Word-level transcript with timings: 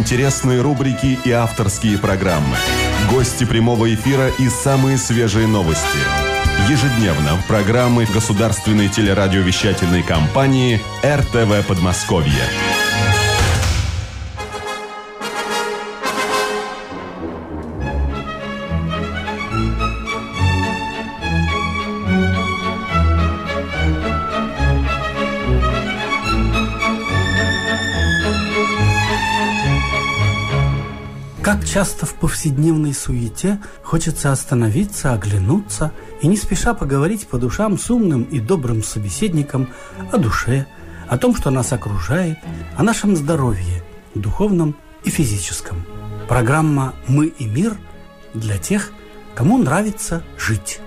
Интересные 0.00 0.62
рубрики 0.62 1.18
и 1.26 1.30
авторские 1.30 1.98
программы. 1.98 2.56
Гости 3.10 3.44
прямого 3.44 3.92
эфира 3.92 4.30
и 4.38 4.48
самые 4.48 4.96
свежие 4.96 5.46
новости. 5.46 5.98
Ежедневно 6.70 7.38
программы 7.46 8.06
государственной 8.06 8.88
телерадиовещательной 8.88 10.02
компании 10.02 10.80
РТВ 11.04 11.66
Подмосковье. 11.68 12.79
Часто 31.70 32.04
в 32.04 32.14
повседневной 32.14 32.92
суете 32.92 33.60
хочется 33.84 34.32
остановиться, 34.32 35.12
оглянуться 35.12 35.92
и 36.20 36.26
не 36.26 36.36
спеша 36.36 36.74
поговорить 36.74 37.28
по 37.28 37.38
душам 37.38 37.78
с 37.78 37.88
умным 37.90 38.24
и 38.24 38.40
добрым 38.40 38.82
собеседником 38.82 39.68
о 40.10 40.18
душе, 40.18 40.66
о 41.08 41.16
том, 41.16 41.36
что 41.36 41.50
нас 41.50 41.72
окружает, 41.72 42.38
о 42.76 42.82
нашем 42.82 43.14
здоровье, 43.14 43.84
духовном 44.16 44.74
и 45.04 45.10
физическом. 45.10 45.84
Программа 46.28 46.92
«Мы 47.06 47.26
и 47.26 47.46
мир» 47.46 47.76
для 48.34 48.58
тех, 48.58 48.90
кому 49.36 49.56
нравится 49.56 50.24
жить. 50.36 50.80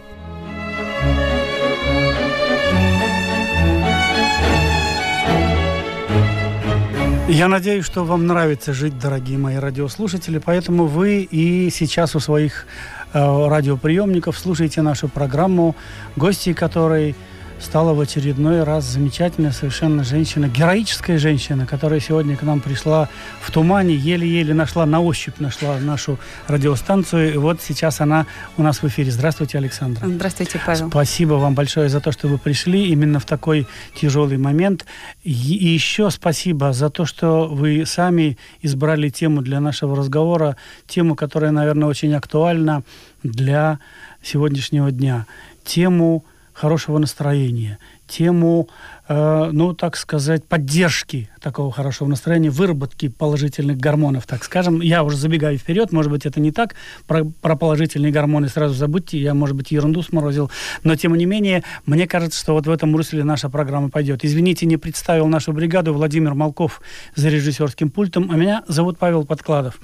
Я 7.30 7.48
надеюсь, 7.48 7.86
что 7.86 8.04
вам 8.04 8.28
нравится 8.28 8.74
жить, 8.74 9.00
дорогие 9.00 9.38
мои 9.38 9.56
радиослушатели, 9.56 10.40
поэтому 10.40 10.88
вы 10.88 11.22
и 11.22 11.70
сейчас 11.70 12.16
у 12.16 12.20
своих 12.20 12.66
э, 13.14 13.48
радиоприемников 13.48 14.38
слушаете 14.38 14.82
нашу 14.82 15.08
программу, 15.08 15.76
гости 16.18 16.52
которой 16.52 17.16
стала 17.64 17.94
в 17.94 18.00
очередной 18.00 18.64
раз 18.64 18.86
замечательная 18.86 19.52
совершенно 19.52 20.04
женщина, 20.04 20.48
героическая 20.48 21.18
женщина, 21.18 21.66
которая 21.66 22.00
сегодня 22.00 22.36
к 22.36 22.44
нам 22.44 22.60
пришла 22.60 23.10
в 23.42 23.52
тумане, 23.52 23.96
еле-еле 23.96 24.54
нашла, 24.54 24.86
на 24.86 25.02
ощупь 25.02 25.40
нашла 25.40 25.80
нашу 25.80 26.20
радиостанцию. 26.48 27.34
И 27.34 27.38
вот 27.38 27.62
сейчас 27.62 28.02
она 28.02 28.28
у 28.58 28.64
нас 28.64 28.84
в 28.84 28.88
эфире. 28.88 29.12
Здравствуйте, 29.12 29.58
Александра. 29.58 30.08
Здравствуйте, 30.08 30.62
Павел. 30.64 30.90
Спасибо 30.90 31.34
вам 31.36 31.56
большое 31.56 31.90
за 31.90 32.02
то, 32.02 32.12
что 32.12 32.28
вы 32.28 32.38
пришли 32.38 32.90
именно 32.90 33.20
в 33.20 33.26
такой 33.26 33.66
тяжелый 33.96 34.38
момент. 34.38 34.86
И 35.24 35.32
еще 35.32 36.12
спасибо 36.12 36.74
за 36.74 36.90
то, 36.90 37.06
что 37.06 37.48
вы 37.48 37.86
сами 37.86 38.38
избрали 38.62 39.10
тему 39.10 39.42
для 39.42 39.60
нашего 39.60 39.96
разговора, 39.96 40.58
тему, 40.88 41.16
которая, 41.16 41.52
наверное, 41.52 41.88
очень 41.88 42.14
актуальна 42.14 42.84
для 43.24 43.80
сегодняшнего 44.22 44.92
дня. 44.92 45.26
Тему 45.64 46.26
хорошего 46.54 46.98
настроения, 46.98 47.80
тему, 48.08 48.70
э, 49.08 49.50
ну, 49.52 49.74
так 49.74 49.98
сказать, 49.98 50.46
поддержки 50.46 51.30
такого 51.42 51.72
хорошего 51.72 52.08
настроения, 52.08 52.50
выработки 52.50 53.10
положительных 53.10 53.78
гормонов, 53.78 54.26
так 54.26 54.44
скажем. 54.44 54.82
Я 54.82 55.04
уже 55.04 55.18
забегаю 55.18 55.58
вперед, 55.58 55.92
может 55.92 56.12
быть, 56.12 56.26
это 56.26 56.40
не 56.40 56.52
так. 56.52 56.76
Про, 57.06 57.26
про 57.26 57.56
положительные 57.56 58.12
гормоны 58.12 58.48
сразу 58.48 58.74
забудьте, 58.74 59.20
я, 59.20 59.34
может 59.34 59.56
быть, 59.56 59.72
ерунду 59.72 60.02
сморозил. 60.02 60.50
Но, 60.84 60.96
тем 60.96 61.16
не 61.16 61.26
менее, 61.26 61.64
мне 61.86 62.08
кажется, 62.08 62.40
что 62.40 62.54
вот 62.54 62.66
в 62.66 62.72
этом 62.72 62.96
русле 62.96 63.24
наша 63.24 63.50
программа 63.50 63.90
пойдет. 63.90 64.24
Извините, 64.24 64.66
не 64.66 64.78
представил 64.78 65.28
нашу 65.28 65.52
бригаду 65.52 65.94
Владимир 65.94 66.34
Малков 66.34 66.82
за 67.16 67.30
режиссерским 67.30 67.90
пультом, 67.90 68.30
а 68.32 68.38
меня 68.38 68.64
зовут 68.68 68.98
Павел 68.98 69.26
Подкладов. 69.26 69.80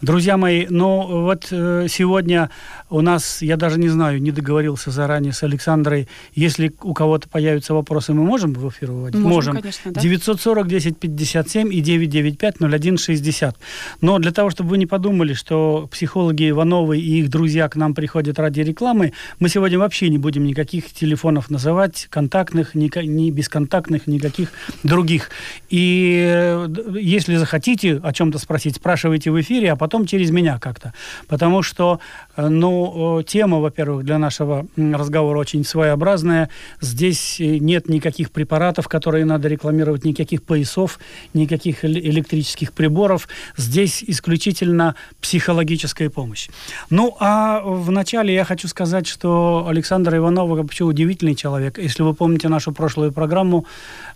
Друзья 0.00 0.36
мои, 0.36 0.66
ну, 0.70 1.22
вот 1.24 1.48
э, 1.50 1.86
сегодня 1.88 2.50
у 2.88 3.02
нас, 3.02 3.42
я 3.42 3.56
даже 3.56 3.78
не 3.78 3.88
знаю, 3.88 4.22
не 4.22 4.30
договорился 4.30 4.90
заранее 4.90 5.32
с 5.32 5.42
Александрой, 5.42 6.08
если 6.34 6.72
у 6.82 6.94
кого-то 6.94 7.28
появятся 7.28 7.74
вопросы, 7.74 8.14
мы 8.14 8.22
можем 8.22 8.54
в 8.62 8.68
эфир 8.70 8.90
выводить? 8.92 9.20
Можем, 9.20 9.54
можем. 9.54 9.56
конечно, 9.56 9.92
да. 9.92 10.00
940 10.00 10.68
10 10.68 10.98
57 10.98 11.72
и 11.72 11.80
995 11.80 12.56
01 12.60 12.96
60. 12.96 13.56
Но 14.00 14.18
для 14.18 14.32
того, 14.32 14.50
чтобы 14.50 14.70
вы 14.70 14.78
не 14.78 14.86
подумали, 14.86 15.34
что 15.34 15.88
психологи 15.90 16.48
Ивановы 16.48 16.98
и 16.98 17.20
их 17.20 17.28
друзья 17.28 17.68
к 17.68 17.76
нам 17.76 17.94
приходят 17.94 18.38
ради 18.38 18.60
рекламы, 18.60 19.12
мы 19.38 19.48
сегодня 19.48 19.78
вообще 19.78 20.08
не 20.08 20.18
будем 20.18 20.44
никаких 20.44 20.92
телефонов 20.92 21.50
называть, 21.50 22.06
контактных, 22.10 22.74
ни, 22.74 22.90
ни 23.04 23.30
бесконтактных, 23.30 24.06
никаких 24.06 24.50
других. 24.82 25.30
И 25.68 26.24
э, 26.26 26.68
если 27.00 27.36
захотите 27.36 27.96
о 28.02 28.12
чем-то 28.12 28.38
спросить, 28.38 28.76
спрашивайте 28.76 29.30
в 29.30 29.40
эфире, 29.40 29.72
а 29.72 29.76
потом 29.76 30.06
через 30.06 30.30
меня 30.30 30.58
как-то. 30.58 30.92
Потому 31.28 31.62
что, 31.62 32.00
э, 32.36 32.48
ну, 32.48 33.22
тема, 33.26 33.58
во-первых, 33.58 34.04
для 34.04 34.18
нашего 34.18 34.66
разговора 34.76 35.38
очень 35.38 35.64
своеобразная. 35.64 36.48
Здесь 36.80 37.40
э, 37.40 37.58
нет 37.58 37.88
никаких 37.88 38.30
препаратов, 38.52 38.88
которые 38.88 39.24
надо 39.24 39.48
рекламировать, 39.48 40.04
никаких 40.04 40.42
поясов, 40.42 40.98
никаких 41.34 41.84
электрических 41.84 42.72
приборов. 42.72 43.28
Здесь 43.56 44.04
исключительно 44.06 44.94
психологическая 45.20 46.10
помощь. 46.10 46.50
Ну, 46.90 47.16
а 47.20 47.62
вначале 47.64 48.34
я 48.34 48.44
хочу 48.44 48.68
сказать, 48.68 49.06
что 49.06 49.66
Александр 49.70 50.16
Иванов 50.16 50.50
вообще 50.50 50.84
удивительный 50.84 51.34
человек. 51.34 51.78
Если 51.78 52.04
вы 52.04 52.12
помните 52.14 52.48
нашу 52.48 52.72
прошлую 52.72 53.12
программу, 53.12 53.64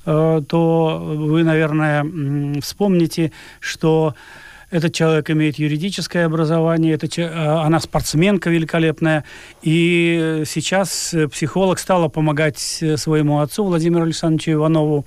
э, 0.06 0.42
то 0.46 0.98
вы, 0.98 1.42
наверное, 1.42 2.04
вспомните, 2.60 3.30
что 3.60 4.14
этот 4.76 4.94
человек 4.94 5.30
имеет 5.30 5.58
юридическое 5.58 6.26
образование, 6.26 6.94
это, 6.94 7.06
э, 7.20 7.26
она 7.26 7.80
спортсменка 7.80 8.50
великолепная. 8.50 9.24
И 9.62 10.42
сейчас 10.46 11.14
психолог 11.32 11.78
стала 11.78 12.08
помогать 12.08 12.58
своему 12.58 13.40
отцу 13.40 13.64
Владимиру 13.64 14.04
Александровичу 14.04 14.52
Иванову 14.52 15.06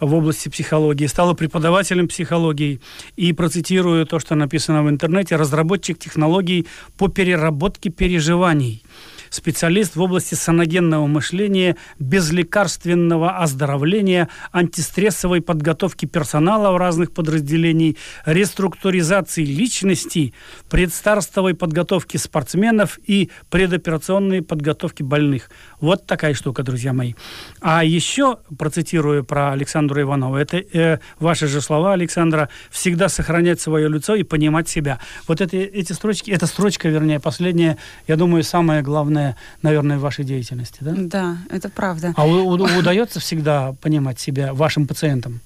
в 0.00 0.14
области 0.14 0.48
психологии, 0.48 1.06
стала 1.06 1.34
преподавателем 1.34 2.08
психологии. 2.08 2.80
И 3.16 3.32
процитирую 3.32 4.06
то, 4.06 4.18
что 4.18 4.34
написано 4.34 4.82
в 4.82 4.88
интернете, 4.88 5.36
разработчик 5.36 5.98
технологий 5.98 6.66
по 6.96 7.08
переработке 7.08 7.90
переживаний 7.90 8.82
специалист 9.30 9.96
в 9.96 10.02
области 10.02 10.34
саногенного 10.34 11.06
мышления, 11.06 11.76
безлекарственного 11.98 13.38
оздоровления, 13.38 14.28
антистрессовой 14.52 15.40
подготовки 15.40 16.06
персонала 16.06 16.72
в 16.72 16.76
разных 16.76 17.12
подразделений, 17.12 17.96
реструктуризации 18.26 19.44
личности, 19.44 20.34
предстарствовой 20.68 21.54
подготовки 21.54 22.16
спортсменов 22.16 22.98
и 23.06 23.30
предоперационной 23.48 24.42
подготовки 24.42 25.02
больных. 25.02 25.50
Вот 25.80 26.06
такая 26.06 26.34
штука, 26.34 26.62
друзья 26.62 26.92
мои. 26.92 27.14
А 27.60 27.84
еще, 27.84 28.38
процитирую 28.58 29.24
про 29.24 29.52
Александра 29.52 30.02
Иванова, 30.02 30.36
это 30.36 30.58
э, 30.58 30.98
ваши 31.18 31.46
же 31.46 31.60
слова, 31.60 31.92
Александра, 31.92 32.48
всегда 32.70 33.08
сохранять 33.08 33.60
свое 33.60 33.88
лицо 33.88 34.14
и 34.14 34.24
понимать 34.24 34.68
себя. 34.68 34.98
Вот 35.28 35.40
это, 35.40 35.56
эти 35.56 35.92
строчки, 35.92 36.30
эта 36.30 36.46
строчка, 36.46 36.88
вернее, 36.88 37.20
последняя, 37.20 37.76
я 38.08 38.16
думаю, 38.16 38.42
самое 38.42 38.82
главное 38.82 39.19
главное, 39.20 39.36
наверное, 39.62 39.98
в 39.98 40.00
вашей 40.00 40.24
деятельности, 40.24 40.78
да? 40.80 40.92
Да, 40.96 41.36
это 41.50 41.68
правда. 41.68 42.12
А 42.16 42.26
удается 42.26 43.20
всегда 43.20 43.74
понимать 43.80 44.18
себя 44.18 44.52
вашим 44.54 44.86
пациентам? 44.86 45.40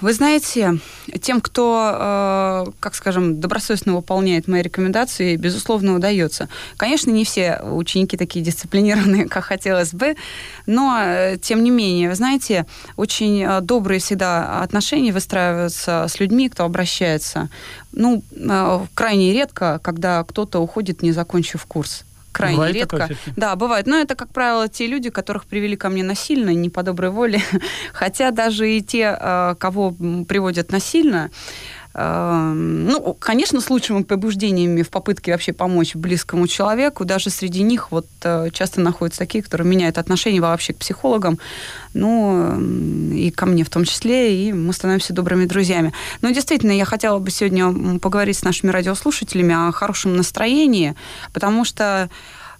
Вы 0.00 0.12
знаете, 0.12 0.78
тем, 1.22 1.40
кто, 1.40 2.66
э, 2.66 2.70
как 2.80 2.94
скажем, 2.94 3.40
добросовестно 3.40 3.94
выполняет 3.94 4.48
мои 4.48 4.62
рекомендации, 4.62 5.36
безусловно, 5.36 5.94
удается. 5.94 6.48
Конечно, 6.76 7.10
не 7.12 7.24
все 7.24 7.60
ученики 7.62 8.16
такие 8.16 8.44
дисциплинированные, 8.44 9.26
как 9.28 9.44
хотелось 9.44 9.94
бы, 9.94 10.16
но, 10.66 10.98
э, 11.00 11.38
тем 11.40 11.64
не 11.64 11.70
менее, 11.70 12.10
вы 12.10 12.14
знаете, 12.14 12.66
очень 12.96 13.42
э, 13.42 13.60
добрые 13.62 14.00
всегда 14.00 14.60
отношения 14.60 15.12
выстраиваются 15.12 16.06
с 16.08 16.20
людьми, 16.20 16.48
кто 16.48 16.64
обращается. 16.64 17.48
Ну, 17.92 18.22
крайне 18.94 19.32
редко, 19.32 19.80
когда 19.82 20.22
кто-то 20.24 20.58
уходит, 20.58 21.02
не 21.02 21.12
закончив 21.12 21.64
курс 21.64 22.04
крайне 22.38 22.56
бывает 22.56 22.74
редко. 22.74 23.08
Да, 23.36 23.56
бывает. 23.56 23.86
Но 23.86 23.98
это, 23.98 24.14
как 24.14 24.32
правило, 24.32 24.68
те 24.68 24.86
люди, 24.86 25.10
которых 25.10 25.44
привели 25.44 25.76
ко 25.76 25.88
мне 25.88 26.02
насильно, 26.02 26.50
не 26.50 26.70
по 26.70 26.82
доброй 26.82 27.10
воле. 27.10 27.40
Хотя 27.92 28.30
даже 28.30 28.70
и 28.70 28.80
те, 28.80 29.16
э, 29.20 29.54
кого 29.58 29.92
приводят 30.28 30.70
насильно, 30.72 31.30
ну, 32.00 33.16
конечно, 33.18 33.60
с 33.60 33.70
лучшими 33.70 34.02
побуждениями 34.02 34.82
в 34.82 34.90
попытке 34.90 35.32
вообще 35.32 35.52
помочь 35.52 35.96
близкому 35.96 36.46
человеку, 36.46 37.04
даже 37.04 37.30
среди 37.30 37.62
них 37.62 37.90
вот 37.90 38.06
э, 38.22 38.50
часто 38.52 38.80
находятся 38.80 39.18
такие, 39.18 39.42
которые 39.42 39.66
меняют 39.66 39.98
отношение 39.98 40.40
вообще 40.40 40.74
к 40.74 40.76
психологам, 40.76 41.38
ну, 41.94 42.60
и 43.12 43.30
ко 43.30 43.46
мне 43.46 43.64
в 43.64 43.70
том 43.70 43.84
числе, 43.84 44.48
и 44.48 44.52
мы 44.52 44.72
становимся 44.72 45.12
добрыми 45.12 45.46
друзьями. 45.46 45.92
Но 46.22 46.30
действительно, 46.30 46.72
я 46.72 46.84
хотела 46.84 47.18
бы 47.18 47.30
сегодня 47.30 47.98
поговорить 47.98 48.38
с 48.38 48.44
нашими 48.44 48.70
радиослушателями 48.70 49.54
о 49.54 49.72
хорошем 49.72 50.16
настроении, 50.16 50.94
потому 51.32 51.64
что 51.64 52.08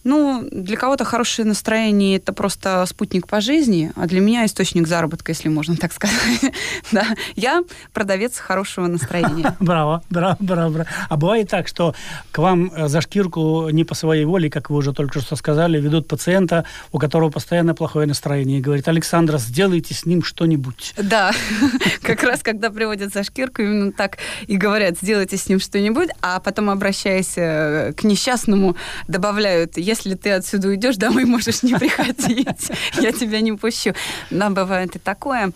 Ну, 0.05 0.49
для 0.51 0.77
кого-то 0.77 1.05
хорошее 1.05 1.47
настроение 1.47 2.17
это 2.17 2.33
просто 2.33 2.85
спутник 2.87 3.27
по 3.27 3.41
жизни, 3.41 3.93
а 3.97 4.07
для 4.07 4.21
меня 4.21 4.47
источник 4.47 4.87
заработка, 4.87 5.33
если 5.33 5.49
можно 5.49 5.77
так 5.77 5.93
сказать. 5.93 6.17
да. 6.93 7.07
Я 7.35 7.63
продавец 7.93 8.39
хорошего 8.39 8.87
настроения. 8.87 9.57
Браво, 9.61 10.03
браво, 10.11 10.37
браво, 10.41 10.71
браво. 10.71 10.89
А 11.09 11.17
бывает 11.17 11.49
так, 11.51 11.69
что 11.69 11.95
к 12.31 12.39
вам 12.39 12.71
э, 12.75 12.89
за 12.89 13.01
шкирку 13.01 13.69
не 13.71 13.85
по 13.85 13.95
своей 13.95 14.25
воле, 14.25 14.51
как 14.51 14.71
вы 14.71 14.77
уже 14.77 14.93
только 14.93 15.21
что 15.21 15.37
сказали, 15.37 15.81
ведут 15.81 16.09
пациента, 16.09 16.65
у 16.93 16.99
которого 16.99 17.31
постоянно 17.31 17.75
плохое 17.75 18.07
настроение, 18.07 18.59
и 18.59 18.63
говорит, 18.63 18.89
Александра, 18.89 19.39
сделайте 19.39 19.95
с 19.95 20.07
ним 20.07 20.23
что-нибудь. 20.23 20.95
Да, 20.97 21.33
как 22.03 22.23
раз 22.23 22.43
когда 22.43 22.71
приводят 22.71 23.13
за 23.13 23.25
шкирку, 23.25 23.63
именно 23.63 23.93
так 23.93 24.19
и 24.47 24.57
говорят, 24.57 24.97
сделайте 25.01 25.37
с 25.37 25.49
ним 25.49 25.61
что-нибудь, 25.61 26.11
а 26.23 26.41
потом, 26.41 26.71
обращаясь 26.71 27.35
э, 27.37 27.93
к 27.97 28.05
несчастному, 28.05 28.77
добавляют, 29.09 29.77
если 29.89 30.15
ты 30.15 30.33
отсюда 30.33 30.69
уйдешь, 30.69 30.97
домой 30.97 31.25
можешь 31.25 31.63
не 31.63 31.75
приходить, 31.75 32.71
я 33.01 33.13
тебя 33.13 33.41
не 33.41 33.53
пущу. 33.53 33.93
Да, 34.31 34.51
бывает 34.51 34.97
и 34.97 34.99
такое. 34.99 35.53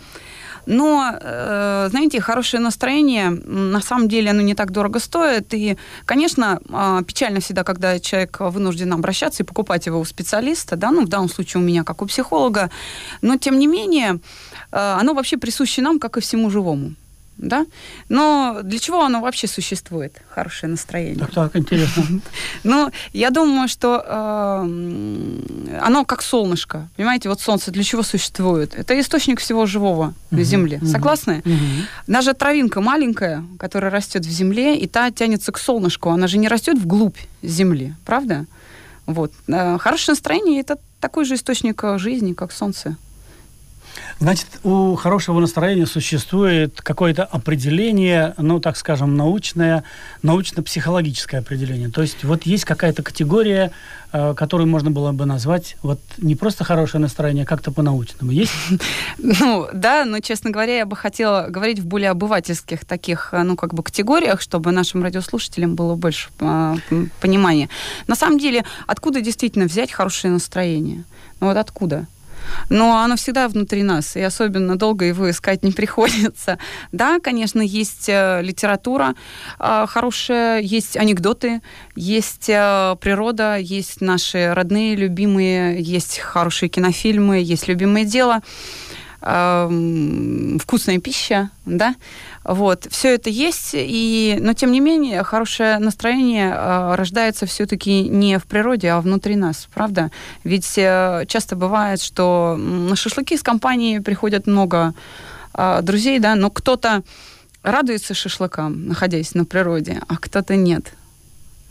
Но, 0.67 1.13
э, 1.21 1.89
знаете, 1.91 2.21
хорошее 2.21 2.63
настроение, 2.63 3.31
на 3.31 3.81
самом 3.81 4.09
деле, 4.09 4.31
оно 4.31 4.43
не 4.43 4.55
так 4.55 4.71
дорого 4.71 5.01
стоит. 5.01 5.53
И, 5.55 5.77
конечно, 6.05 6.61
э, 6.69 7.03
печально 7.05 7.41
всегда, 7.41 7.65
когда 7.65 7.99
человек 7.99 8.39
вынужден 8.41 8.93
обращаться 8.93 9.43
и 9.43 9.47
покупать 9.47 9.87
его 9.87 9.99
у 9.99 10.05
специалиста, 10.05 10.77
да, 10.77 10.91
ну, 10.91 11.05
в 11.05 11.09
данном 11.09 11.29
случае 11.29 11.63
у 11.63 11.67
меня, 11.67 11.83
как 11.83 12.01
у 12.03 12.07
психолога. 12.07 12.71
Но, 13.23 13.37
тем 13.37 13.59
не 13.59 13.67
менее, 13.67 14.21
э, 14.71 14.99
оно 15.01 15.15
вообще 15.15 15.37
присуще 15.37 15.83
нам, 15.83 15.99
как 15.99 16.17
и 16.17 16.21
всему 16.21 16.51
живому 16.51 16.95
да? 17.39 17.67
Но 18.09 18.61
для 18.63 18.79
чего 18.79 19.03
оно 19.03 19.21
вообще 19.21 19.47
существует, 19.47 20.23
хорошее 20.29 20.71
настроение? 20.71 21.19
Так, 21.19 21.33
так, 21.33 21.57
интересно. 21.57 22.05
Ну, 22.65 22.91
я 23.13 23.31
думаю, 23.31 23.69
что 23.69 24.05
э, 24.07 25.79
оно 25.83 26.05
как 26.05 26.23
солнышко, 26.23 26.89
понимаете, 26.97 27.29
вот 27.29 27.41
солнце 27.41 27.71
для 27.71 27.83
чего 27.83 28.03
существует? 28.03 28.75
Это 28.75 28.99
источник 28.99 29.41
всего 29.41 29.67
живого 29.67 30.15
на 30.31 30.43
Земле, 30.45 30.81
согласны? 30.85 31.43
Даже 32.07 32.35
травинка 32.35 32.81
маленькая, 32.81 33.45
которая 33.59 33.91
растет 33.91 34.25
в 34.25 34.31
земле, 34.31 34.79
и 34.79 34.87
та 34.87 35.11
тянется 35.11 35.53
к 35.53 35.59
солнышку, 35.59 36.11
она 36.11 36.27
же 36.27 36.39
не 36.39 36.49
растет 36.49 36.79
вглубь 36.79 37.19
Земли, 37.43 37.95
правда? 38.05 38.47
Вот. 39.07 39.33
Э, 39.49 39.79
хорошее 39.79 40.13
настроение– 40.13 40.61
это 40.63 40.79
такой 41.01 41.25
же 41.25 41.35
источник 41.35 41.83
жизни, 41.97 42.33
как 42.33 42.53
солнце. 42.53 42.97
Значит, 44.19 44.47
у 44.63 44.95
хорошего 44.95 45.41
настроения 45.41 45.87
существует 45.87 46.81
какое-то 46.81 47.25
определение, 47.25 48.35
ну, 48.39 48.61
так 48.61 48.77
скажем, 48.77 49.17
научное, 49.17 49.85
научно-психологическое 50.23 51.39
определение. 51.39 51.91
То 51.91 52.03
есть 52.03 52.25
вот 52.25 52.45
есть 52.45 52.65
какая-то 52.65 53.03
категория, 53.03 53.73
э, 54.13 54.35
которую 54.37 54.69
можно 54.69 54.91
было 54.91 55.13
бы 55.13 55.27
назвать 55.27 55.77
вот 55.83 56.01
не 56.19 56.37
просто 56.37 56.65
хорошее 56.65 57.01
настроение, 57.01 57.45
а 57.45 57.47
как-то 57.47 57.73
по-научному. 57.73 58.33
Есть? 58.33 58.53
Ну, 59.19 59.69
да, 59.73 60.05
но, 60.05 60.21
честно 60.21 60.51
говоря, 60.51 60.79
я 60.79 60.87
бы 60.87 60.97
хотела 60.97 61.47
говорить 61.49 61.79
в 61.79 61.87
более 61.87 62.11
обывательских 62.11 62.85
таких, 62.85 63.31
э, 63.33 63.43
ну, 63.43 63.57
как 63.57 63.75
бы 63.75 63.83
категориях, 63.83 64.41
чтобы 64.41 64.73
нашим 64.73 65.03
радиослушателям 65.03 65.75
было 65.75 65.95
больше 65.95 66.31
э, 66.41 66.77
понимания. 67.21 67.69
На 68.07 68.15
самом 68.15 68.39
деле, 68.39 68.65
откуда 68.87 69.21
действительно 69.21 69.67
взять 69.67 69.91
хорошее 69.91 70.33
настроение? 70.33 71.05
Ну, 71.41 71.49
вот 71.49 71.57
откуда? 71.57 72.07
Но 72.69 72.99
оно 72.99 73.17
всегда 73.17 73.49
внутри 73.49 73.83
нас, 73.83 74.17
и 74.17 74.21
особенно 74.21 74.77
долго 74.77 75.05
его 75.05 75.31
искать 75.31 75.63
не 75.63 75.73
приходится. 75.73 76.59
Да, 76.93 77.19
конечно, 77.21 77.61
есть 77.61 78.09
э, 78.09 78.41
литература 78.43 79.15
э, 79.59 79.87
хорошая, 79.89 80.61
есть 80.61 80.97
анекдоты, 80.97 81.61
есть 81.95 82.49
э, 82.49 82.97
природа, 83.01 83.57
есть 83.57 84.01
наши 84.01 84.53
родные, 84.55 84.97
любимые, 84.97 85.81
есть 85.81 86.19
хорошие 86.19 86.69
кинофильмы, 86.69 87.39
есть 87.39 87.69
любимое 87.69 88.05
дело 88.05 88.41
вкусная 89.23 90.99
пища, 90.99 91.51
да, 91.65 91.95
вот, 92.45 92.87
все 92.91 93.15
это 93.15 93.31
есть, 93.31 93.71
и, 93.75 94.37
но 94.41 94.53
тем 94.53 94.73
не 94.73 94.81
менее 94.81 95.23
хорошее 95.23 95.79
настроение 95.79 96.53
э, 96.53 96.95
рождается 96.97 97.47
все-таки 97.47 98.09
не 98.09 98.39
в 98.39 98.47
природе, 98.47 98.89
а 98.89 99.01
внутри 99.01 99.37
нас, 99.37 99.69
правда? 99.73 100.11
Ведь 100.43 100.73
э, 100.77 101.25
часто 101.29 101.55
бывает, 101.55 102.01
что 102.01 102.57
на 102.59 102.97
шашлыки 102.97 103.37
с 103.37 103.43
компанией 103.43 104.01
приходят 104.01 104.47
много 104.47 104.95
э, 105.55 105.81
друзей, 105.83 106.19
да, 106.19 106.35
но 106.35 106.51
кто-то 106.51 107.03
радуется 107.63 108.15
шашлыкам, 108.15 108.89
находясь 108.89 109.35
на 109.35 109.45
природе, 109.45 110.01
а 110.09 110.17
кто-то 110.17 110.57
нет. 110.57 110.95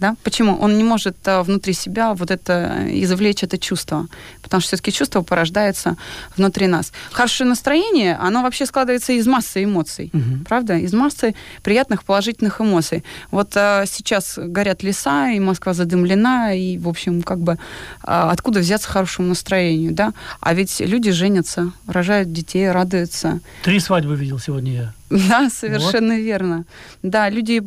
Да? 0.02 0.16
Почему? 0.24 0.58
Он 0.60 0.78
не 0.78 0.84
может 0.84 1.16
а, 1.28 1.44
внутри 1.44 1.74
себя 1.74 2.14
вот 2.16 2.32
это 2.32 2.88
извлечь 2.90 3.44
это 3.44 3.60
чувство, 3.60 4.08
потому 4.42 4.62
что 4.62 4.70
все-таки 4.70 4.92
чувство 4.92 5.22
порождается 5.22 5.96
внутри 6.36 6.66
нас. 6.66 6.92
Хорошее 7.12 7.48
настроение, 7.48 8.16
оно 8.16 8.42
вообще 8.42 8.66
складывается 8.66 9.14
из 9.14 9.28
массы 9.28 9.64
эмоций, 9.64 10.10
угу. 10.12 10.44
правда? 10.50 10.74
Из 10.78 10.92
массы 10.94 11.36
приятных 11.62 12.04
положительных 12.04 12.62
эмоций. 12.62 13.04
Вот 13.30 13.52
а, 13.56 13.86
сейчас 13.86 14.40
горят 14.40 14.82
леса, 14.82 15.30
и 15.30 15.40
Москва 15.40 15.74
задымлена, 15.74 16.56
и, 16.56 16.80
в 16.80 16.90
общем, 16.90 17.22
как 17.22 17.40
бы 17.40 17.60
а, 18.02 18.32
откуда 18.32 18.60
взяться 18.60 18.90
хорошему 18.90 19.28
настроению, 19.28 19.92
да? 19.94 20.14
А 20.40 20.56
ведь 20.56 20.80
люди 20.80 21.12
женятся, 21.12 21.74
рожают 21.86 22.34
детей, 22.34 22.72
радуются. 22.72 23.40
Три 23.64 23.80
свадьбы 23.80 24.16
видел 24.16 24.40
сегодня 24.40 24.74
я. 24.74 24.94
Да, 25.30 25.50
совершенно 25.50 26.14
вот. 26.14 26.22
верно. 26.22 26.66
Да, 27.04 27.30
люди 27.30 27.60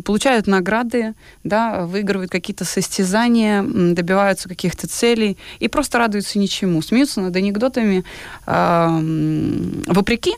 получают 0.00 0.46
награды, 0.46 1.14
да, 1.44 1.86
выигрывают 1.86 2.30
какие-то 2.30 2.64
состязания, 2.64 3.62
добиваются 3.62 4.48
каких-то 4.48 4.88
целей 4.88 5.36
и 5.60 5.68
просто 5.68 5.98
радуются 5.98 6.38
ничему, 6.38 6.82
смеются 6.82 7.20
над 7.20 7.36
анекдотами, 7.36 8.04
э, 8.46 9.84
вопреки 9.86 10.34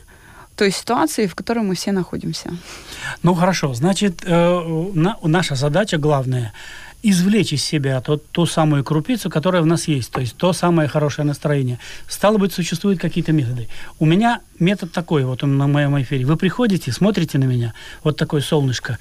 той 0.55 0.71
ситуации, 0.71 1.25
в 1.25 1.33
которой 1.33 1.63
мы 1.63 1.73
все 1.73 1.91
находимся. 1.91 2.51
Ну 3.23 3.33
хорошо, 3.33 3.73
значит, 3.73 4.21
э, 4.23 4.91
на, 4.93 5.17
наша 5.23 5.55
задача 5.55 5.97
главная 5.97 6.53
извлечь 7.03 7.53
из 7.53 7.63
себя 7.63 7.99
тот, 8.01 8.29
ту 8.31 8.45
самую 8.45 8.83
крупицу, 8.83 9.29
которая 9.29 9.61
в 9.61 9.65
нас 9.65 9.87
есть, 9.87 10.11
то 10.11 10.21
есть 10.21 10.35
то 10.37 10.53
самое 10.53 10.87
хорошее 10.87 11.25
настроение. 11.25 11.79
Стало 12.07 12.37
быть, 12.37 12.53
существуют 12.53 12.99
какие-то 12.99 13.31
методы. 13.31 13.67
У 13.99 14.05
меня 14.05 14.41
метод 14.59 14.91
такой 14.91 15.23
вот 15.23 15.41
на 15.41 15.67
моем 15.67 15.99
эфире. 16.01 16.25
Вы 16.25 16.37
приходите, 16.37 16.91
смотрите 16.91 17.37
на 17.37 17.45
меня, 17.45 17.73
вот 18.03 18.17
такое 18.17 18.41
солнышко 18.41 18.99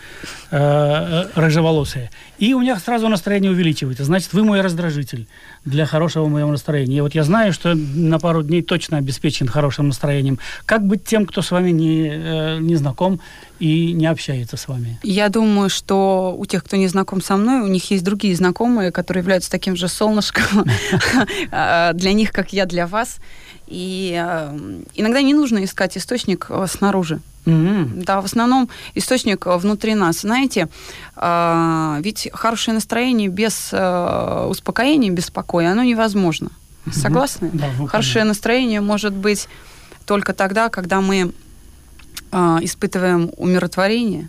э, 0.50 0.56
э, 0.56 1.28
рыжеволосое, 1.34 2.10
и 2.38 2.54
у 2.54 2.60
меня 2.60 2.78
сразу 2.78 3.08
настроение 3.08 3.50
увеличивается. 3.50 4.04
Значит, 4.04 4.32
вы 4.32 4.44
мой 4.44 4.60
раздражитель 4.60 5.26
для 5.64 5.86
хорошего 5.86 6.26
моего 6.26 6.50
настроения. 6.50 6.98
И 6.98 7.00
вот 7.00 7.14
я 7.14 7.22
знаю, 7.22 7.52
что 7.52 7.74
на 7.74 8.18
пару 8.18 8.42
дней 8.42 8.62
точно 8.62 8.98
обеспечен 8.98 9.46
хорошим 9.46 9.88
настроением. 9.88 10.38
Как 10.64 10.86
быть 10.86 11.04
тем, 11.04 11.26
кто 11.26 11.42
с 11.42 11.50
вами 11.50 11.70
не, 11.70 12.08
э, 12.08 12.58
не 12.60 12.76
знаком 12.76 13.20
и 13.58 13.92
не 13.92 14.06
общается 14.06 14.56
с 14.56 14.68
вами? 14.68 14.98
Я 15.02 15.28
думаю, 15.28 15.68
что 15.68 16.34
у 16.36 16.46
тех, 16.46 16.64
кто 16.64 16.76
не 16.76 16.88
знаком 16.88 17.20
со 17.20 17.36
мной, 17.36 17.60
у 17.60 17.66
них 17.66 17.90
есть 17.90 18.04
другие 18.04 18.34
знакомые, 18.34 18.90
которые 18.90 19.20
являются 19.20 19.50
таким 19.50 19.76
же 19.76 19.88
солнышком 19.88 20.64
а, 21.50 21.92
для 21.92 22.12
них, 22.14 22.32
как 22.32 22.52
я 22.52 22.64
для 22.64 22.86
вас. 22.86 23.18
И 23.70 24.20
э, 24.20 24.80
иногда 24.94 25.22
не 25.22 25.32
нужно 25.32 25.64
искать 25.64 25.96
источник 25.96 26.46
э, 26.50 26.66
снаружи. 26.68 27.20
Mm-hmm. 27.46 28.04
Да, 28.04 28.20
в 28.20 28.24
основном 28.24 28.68
источник 28.94 29.46
э, 29.46 29.56
внутри 29.56 29.94
нас. 29.94 30.20
Знаете, 30.20 30.68
э, 31.16 32.00
ведь 32.02 32.28
хорошее 32.32 32.74
настроение 32.74 33.28
без 33.28 33.70
э, 33.72 34.46
успокоения, 34.48 35.10
без 35.10 35.30
покоя, 35.30 35.70
оно 35.70 35.84
невозможно. 35.84 36.50
Mm-hmm. 36.84 36.92
Согласны? 36.92 37.50
Да, 37.52 37.70
хорошее 37.86 38.24
настроение 38.24 38.80
может 38.80 39.14
быть 39.14 39.48
только 40.04 40.34
тогда, 40.34 40.68
когда 40.68 41.00
мы 41.00 41.32
э, 42.32 42.36
испытываем 42.62 43.30
умиротворение, 43.36 44.28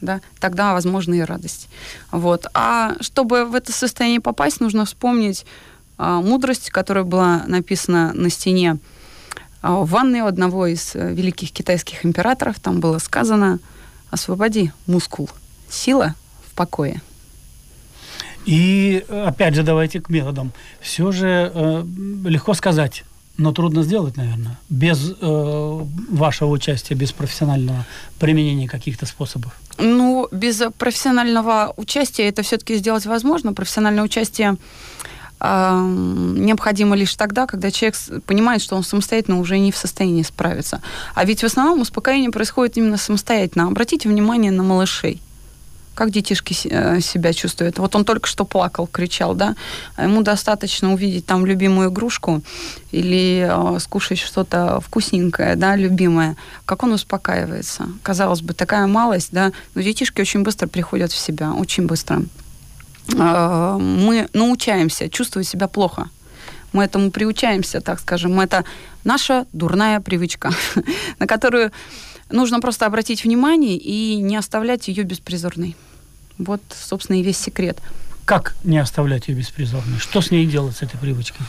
да, 0.00 0.20
тогда 0.40 0.72
возможна 0.72 1.14
и 1.14 1.20
радость. 1.20 1.68
Вот. 2.10 2.46
А 2.52 2.96
чтобы 3.00 3.44
в 3.44 3.54
это 3.54 3.72
состояние 3.72 4.20
попасть, 4.20 4.60
нужно 4.60 4.84
вспомнить 4.84 5.44
а, 5.44 5.46
мудрость, 5.98 6.70
которая 6.70 7.04
была 7.04 7.44
написана 7.46 8.12
на 8.12 8.30
стене 8.30 8.78
а, 9.62 9.80
в 9.80 9.88
ванной 9.88 10.20
у 10.20 10.26
одного 10.26 10.66
из 10.66 10.94
э, 10.94 11.12
великих 11.12 11.50
китайских 11.50 12.04
императоров. 12.04 12.60
Там 12.60 12.80
было 12.80 12.98
сказано 12.98 13.58
«Освободи 14.10 14.70
мускул. 14.86 15.28
Сила 15.68 16.14
в 16.48 16.54
покое». 16.54 17.00
И 18.44 19.04
опять 19.08 19.56
же 19.56 19.64
давайте 19.64 20.00
к 20.00 20.08
методам. 20.08 20.52
Все 20.80 21.10
же 21.10 21.50
э, 21.52 21.84
легко 22.24 22.54
сказать, 22.54 23.02
но 23.38 23.52
трудно 23.52 23.82
сделать, 23.82 24.16
наверное, 24.16 24.56
без 24.68 25.14
э, 25.20 25.80
вашего 26.10 26.50
участия, 26.50 26.94
без 26.94 27.10
профессионального 27.10 27.84
применения 28.20 28.68
каких-то 28.68 29.04
способов. 29.04 29.52
Ну, 29.78 30.28
без 30.30 30.62
профессионального 30.78 31.74
участия 31.76 32.28
это 32.28 32.42
все-таки 32.42 32.76
сделать 32.76 33.04
возможно. 33.04 33.52
Профессиональное 33.52 34.04
участие 34.04 34.56
необходимо 35.40 36.96
лишь 36.96 37.14
тогда, 37.14 37.46
когда 37.46 37.70
человек 37.70 37.96
понимает, 38.26 38.62
что 38.62 38.76
он 38.76 38.82
самостоятельно 38.82 39.38
уже 39.38 39.58
не 39.58 39.70
в 39.70 39.76
состоянии 39.76 40.22
справиться. 40.22 40.80
А 41.14 41.24
ведь 41.24 41.40
в 41.42 41.44
основном 41.44 41.80
успокоение 41.80 42.30
происходит 42.30 42.76
именно 42.78 42.96
самостоятельно. 42.96 43.66
Обратите 43.68 44.08
внимание 44.08 44.50
на 44.50 44.62
малышей. 44.62 45.20
как 45.94 46.10
детишки 46.10 46.54
э, 46.68 47.00
себя 47.00 47.32
чувствуют. 47.32 47.78
Вот 47.78 47.96
он 47.96 48.04
только 48.04 48.28
что 48.28 48.44
плакал, 48.44 48.86
кричал, 48.86 49.34
да, 49.34 49.56
а 49.96 50.04
ему 50.04 50.22
достаточно 50.22 50.92
увидеть 50.92 51.24
там 51.24 51.46
любимую 51.46 51.88
игрушку 51.88 52.42
или 52.92 53.48
э, 53.48 53.80
скушать 53.80 54.18
что-то 54.18 54.80
вкусненькое, 54.80 55.56
да, 55.56 55.74
любимое, 55.74 56.36
как 56.66 56.82
он 56.82 56.92
успокаивается. 56.92 57.88
Казалось 58.02 58.42
бы, 58.42 58.52
такая 58.52 58.86
малость, 58.86 59.30
да, 59.32 59.52
но 59.74 59.82
детишки 59.82 60.20
очень 60.20 60.42
быстро 60.42 60.66
приходят 60.68 61.12
в 61.12 61.16
себя, 61.16 61.52
очень 61.52 61.86
быстро. 61.86 62.22
Э, 63.14 63.76
мы 63.78 64.28
научаемся 64.32 65.08
чувствовать 65.08 65.48
себя 65.48 65.68
плохо. 65.68 66.08
Мы 66.72 66.84
этому 66.84 67.10
приучаемся, 67.10 67.80
так 67.80 68.00
скажем. 68.00 68.38
Это 68.40 68.64
наша 69.04 69.46
дурная 69.52 70.00
привычка, 70.00 70.52
на 71.18 71.26
которую 71.26 71.72
нужно 72.30 72.60
просто 72.60 72.86
обратить 72.86 73.24
внимание 73.24 73.76
и 73.76 74.16
не 74.16 74.36
оставлять 74.36 74.88
ее 74.88 75.04
беспризорной. 75.04 75.76
Вот, 76.38 76.60
собственно, 76.70 77.18
и 77.18 77.22
весь 77.22 77.38
секрет. 77.38 77.78
Как 78.24 78.56
не 78.64 78.78
оставлять 78.78 79.28
ее 79.28 79.36
беспризорной? 79.36 79.98
Что 79.98 80.20
с 80.20 80.30
ней 80.30 80.46
делать, 80.46 80.76
с 80.76 80.82
этой 80.82 80.98
привычкой? 80.98 81.46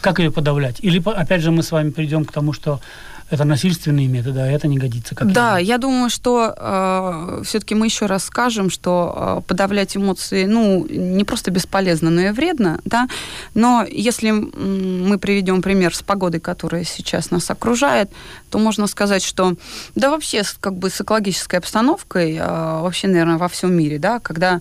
Как 0.00 0.20
ее 0.20 0.30
подавлять? 0.30 0.78
Или, 0.80 1.02
опять 1.04 1.42
же, 1.42 1.50
мы 1.50 1.62
с 1.62 1.72
вами 1.72 1.90
придем 1.90 2.24
к 2.24 2.32
тому, 2.32 2.52
что 2.52 2.80
это 3.28 3.44
насильственные 3.44 4.06
методы, 4.06 4.40
а 4.40 4.46
это 4.46 4.68
не 4.68 4.78
годится. 4.78 5.14
Как 5.14 5.32
да, 5.32 5.58
я 5.58 5.78
думаю, 5.78 6.10
что 6.10 6.54
э, 6.56 7.42
все-таки 7.44 7.74
мы 7.74 7.86
еще 7.86 8.06
раз 8.06 8.24
скажем, 8.24 8.70
что 8.70 9.40
э, 9.40 9.48
подавлять 9.48 9.96
эмоции, 9.96 10.44
ну, 10.46 10.86
не 10.88 11.24
просто 11.24 11.50
бесполезно, 11.50 12.10
но 12.10 12.20
и 12.20 12.30
вредно, 12.30 12.80
да. 12.84 13.08
Но 13.54 13.84
если 13.90 14.30
мы 14.30 15.18
приведем 15.18 15.60
пример 15.60 15.94
с 15.94 16.02
погодой, 16.02 16.40
которая 16.40 16.84
сейчас 16.84 17.30
нас 17.30 17.50
окружает, 17.50 18.10
то 18.50 18.58
можно 18.58 18.86
сказать, 18.86 19.24
что 19.24 19.54
да 19.96 20.10
вообще 20.10 20.42
как 20.60 20.74
бы 20.76 20.88
с 20.88 21.00
экологической 21.00 21.56
обстановкой, 21.56 22.36
э, 22.36 22.40
вообще, 22.40 23.08
наверное, 23.08 23.38
во 23.38 23.48
всем 23.48 23.72
мире, 23.72 23.98
да, 23.98 24.20
когда 24.20 24.60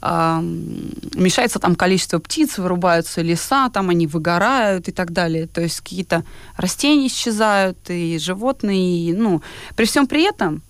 мешается 0.00 1.58
там 1.58 1.74
количество 1.74 2.18
птиц, 2.18 2.58
вырубаются 2.58 3.20
леса, 3.22 3.68
там 3.70 3.90
они 3.90 4.06
выгорают 4.06 4.88
и 4.88 4.92
так 4.92 5.12
далее. 5.12 5.46
То 5.46 5.60
есть 5.60 5.80
какие-то 5.80 6.24
растения 6.56 7.08
исчезают, 7.08 7.78
и 7.88 8.18
животные. 8.18 9.10
И, 9.10 9.12
ну, 9.12 9.42
при 9.74 9.86
всем 9.86 10.06
при 10.06 10.22
этом, 10.22 10.62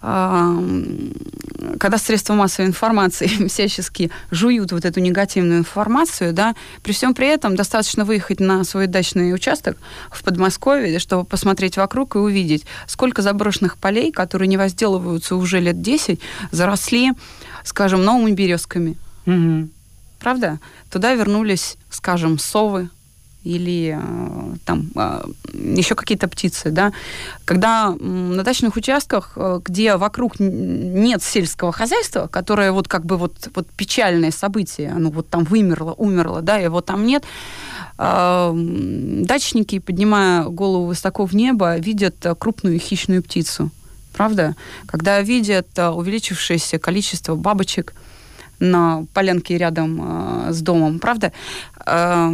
когда 0.00 1.98
средства 1.98 2.34
массовой 2.34 2.68
информации 2.68 3.26
всячески 3.48 4.10
жуют 4.30 4.72
вот 4.72 4.84
эту 4.84 5.00
негативную 5.00 5.60
информацию, 5.60 6.32
да, 6.32 6.54
при 6.82 6.92
всем 6.92 7.14
при 7.14 7.26
этом 7.28 7.56
достаточно 7.56 8.04
выехать 8.04 8.38
на 8.40 8.62
свой 8.64 8.86
дачный 8.86 9.34
участок 9.34 9.76
в 10.10 10.22
Подмосковье, 10.22 10.98
чтобы 10.98 11.24
посмотреть 11.24 11.76
вокруг 11.76 12.14
и 12.14 12.18
увидеть, 12.18 12.66
сколько 12.86 13.22
заброшенных 13.22 13.78
полей, 13.78 14.12
которые 14.12 14.48
не 14.48 14.56
возделываются 14.56 15.34
уже 15.34 15.60
лет 15.60 15.82
10, 15.82 16.20
заросли 16.52 17.12
скажем, 17.66 18.04
новыми 18.04 18.32
березками. 18.32 18.96
Угу. 19.26 19.68
Правда? 20.20 20.58
Туда 20.90 21.14
вернулись, 21.14 21.76
скажем, 21.90 22.38
совы 22.38 22.88
или 23.46 23.96
э, 23.98 24.56
там 24.64 24.90
э, 24.96 25.22
еще 25.54 25.94
какие-то 25.94 26.26
птицы, 26.28 26.70
да, 26.70 26.92
когда 27.44 27.94
на 27.94 28.42
дачных 28.42 28.76
участках, 28.76 29.32
э, 29.36 29.60
где 29.64 29.96
вокруг 29.96 30.40
нет 30.40 31.22
сельского 31.22 31.70
хозяйства, 31.72 32.26
которое 32.26 32.72
вот 32.72 32.88
как 32.88 33.06
бы 33.06 33.16
вот, 33.16 33.48
вот 33.54 33.68
печальное 33.76 34.32
событие, 34.32 34.90
оно 34.90 35.10
вот 35.10 35.28
там 35.28 35.44
вымерло, 35.44 35.92
умерло, 35.92 36.42
да, 36.42 36.56
его 36.56 36.80
там 36.80 37.06
нет, 37.06 37.24
дачники, 37.98 39.78
поднимая 39.78 40.44
голову 40.44 40.86
высоко 40.86 41.24
в 41.24 41.34
небо, 41.34 41.78
видят 41.78 42.26
крупную 42.38 42.78
хищную 42.78 43.22
птицу 43.22 43.70
правда? 44.12 44.54
Когда 44.86 45.20
видят 45.20 45.78
увеличившееся 45.78 46.78
количество 46.78 47.34
бабочек 47.36 47.92
на 48.58 49.04
полянке 49.12 49.58
рядом 49.58 50.48
э, 50.48 50.52
с 50.52 50.60
домом, 50.60 50.98
правда? 50.98 51.32
Э, 51.86 52.30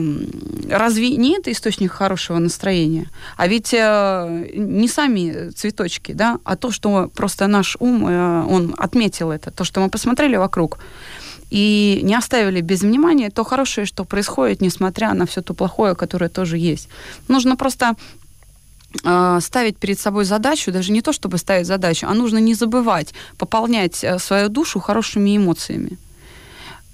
разве 0.71 1.17
не 1.17 1.37
это 1.37 1.53
источник 1.53 1.93
хорошего 1.93 2.39
настроения? 2.39 3.07
А 3.37 3.47
ведь 3.47 3.75
э, 3.75 4.49
не 4.55 4.89
сами 4.89 5.51
цветочки, 5.51 6.13
да, 6.13 6.39
а 6.45 6.57
то, 6.57 6.71
что 6.71 7.11
просто 7.15 7.47
наш 7.47 7.77
ум, 7.79 8.07
э, 8.07 8.45
он 8.47 8.75
отметил 8.79 9.31
это, 9.31 9.51
то, 9.51 9.65
что 9.65 9.81
мы 9.81 9.91
посмотрели 9.91 10.37
вокруг, 10.37 10.79
и 11.51 12.01
не 12.03 12.15
оставили 12.15 12.63
без 12.63 12.81
внимания 12.81 13.31
то 13.31 13.45
хорошее, 13.45 13.87
что 13.87 14.05
происходит, 14.05 14.63
несмотря 14.63 15.13
на 15.13 15.27
все 15.27 15.43
то 15.43 15.53
плохое, 15.53 15.95
которое 15.95 16.31
тоже 16.31 16.57
есть. 16.57 16.89
Нужно 17.29 17.57
просто 17.57 17.95
а, 19.05 19.41
ставить 19.41 19.77
перед 19.77 20.01
собой 20.01 20.25
задачу, 20.25 20.73
даже 20.73 20.93
не 20.93 21.03
то, 21.03 21.13
чтобы 21.13 21.37
ставить 21.37 21.67
задачу, 21.67 22.07
а 22.09 22.15
нужно 22.15 22.39
не 22.39 22.55
забывать 22.55 23.13
пополнять 23.37 24.03
э, 24.05 24.19
свою 24.19 24.49
душу 24.49 24.81
хорошими 24.81 25.37
эмоциями. 25.37 25.99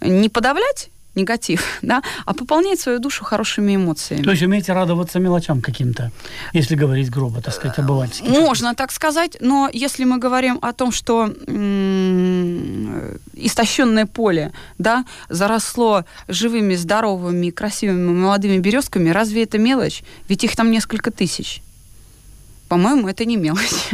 Не 0.01 0.29
подавлять 0.29 0.91
негатив, 1.19 1.79
да, 1.83 2.03
а 2.25 2.33
пополнять 2.33 2.81
свою 2.81 2.99
душу 2.99 3.25
хорошими 3.25 3.77
эмоциями. 3.77 4.23
То 4.23 4.31
есть 4.31 4.43
умеете 4.43 4.73
радоваться 4.73 5.19
мелочам 5.19 5.61
каким-то, 5.61 6.11
если 6.55 6.77
говорить 6.77 7.11
грубо, 7.11 7.41
так 7.41 7.55
сказать, 7.55 7.79
обывательски. 7.79 8.29
Можно 8.29 8.75
так 8.75 8.93
сказать, 8.93 9.37
но 9.41 9.69
если 9.73 10.05
мы 10.05 10.19
говорим 10.19 10.59
о 10.63 10.73
том, 10.73 10.93
что 10.93 11.27
истощенное 13.35 14.07
поле, 14.07 14.53
да, 14.79 15.05
заросло 15.29 16.05
живыми, 16.29 16.77
здоровыми, 16.77 17.51
красивыми 17.51 18.13
молодыми 18.13 18.59
березками, 18.59 19.11
разве 19.11 19.43
это 19.43 19.59
мелочь? 19.59 20.03
Ведь 20.29 20.45
их 20.45 20.57
там 20.57 20.71
несколько 20.71 21.11
тысяч. 21.11 21.63
По-моему, 22.69 23.09
это 23.09 23.25
не 23.25 23.37
мелочь. 23.37 23.93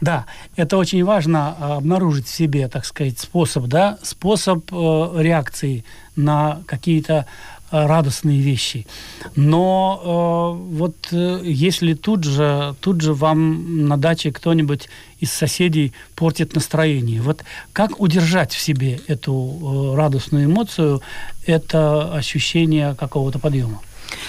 Да, 0.00 0.26
это 0.56 0.76
очень 0.76 1.04
важно 1.04 1.56
а, 1.58 1.76
обнаружить 1.76 2.26
в 2.26 2.34
себе, 2.34 2.68
так 2.68 2.84
сказать, 2.84 3.18
способ, 3.18 3.64
да, 3.64 3.98
способ 4.02 4.64
э, 4.70 5.10
реакции 5.16 5.84
на 6.14 6.62
какие-то 6.66 7.26
э, 7.70 7.86
радостные 7.86 8.40
вещи. 8.40 8.86
Но 9.34 10.56
э, 10.60 10.74
вот 10.76 11.08
э, 11.10 11.40
если 11.42 11.94
тут 11.94 12.24
же, 12.24 12.76
тут 12.80 13.00
же 13.00 13.12
вам 13.12 13.86
на 13.88 13.96
даче 13.96 14.30
кто-нибудь 14.30 14.88
из 15.18 15.32
соседей 15.32 15.92
портит 16.14 16.54
настроение, 16.54 17.20
вот 17.20 17.42
как 17.72 18.00
удержать 18.00 18.52
в 18.52 18.60
себе 18.60 19.00
эту 19.08 19.92
э, 19.92 19.96
радостную 19.96 20.44
эмоцию, 20.44 21.02
это 21.44 22.14
ощущение 22.14 22.94
какого-то 22.94 23.40
подъема? 23.40 23.80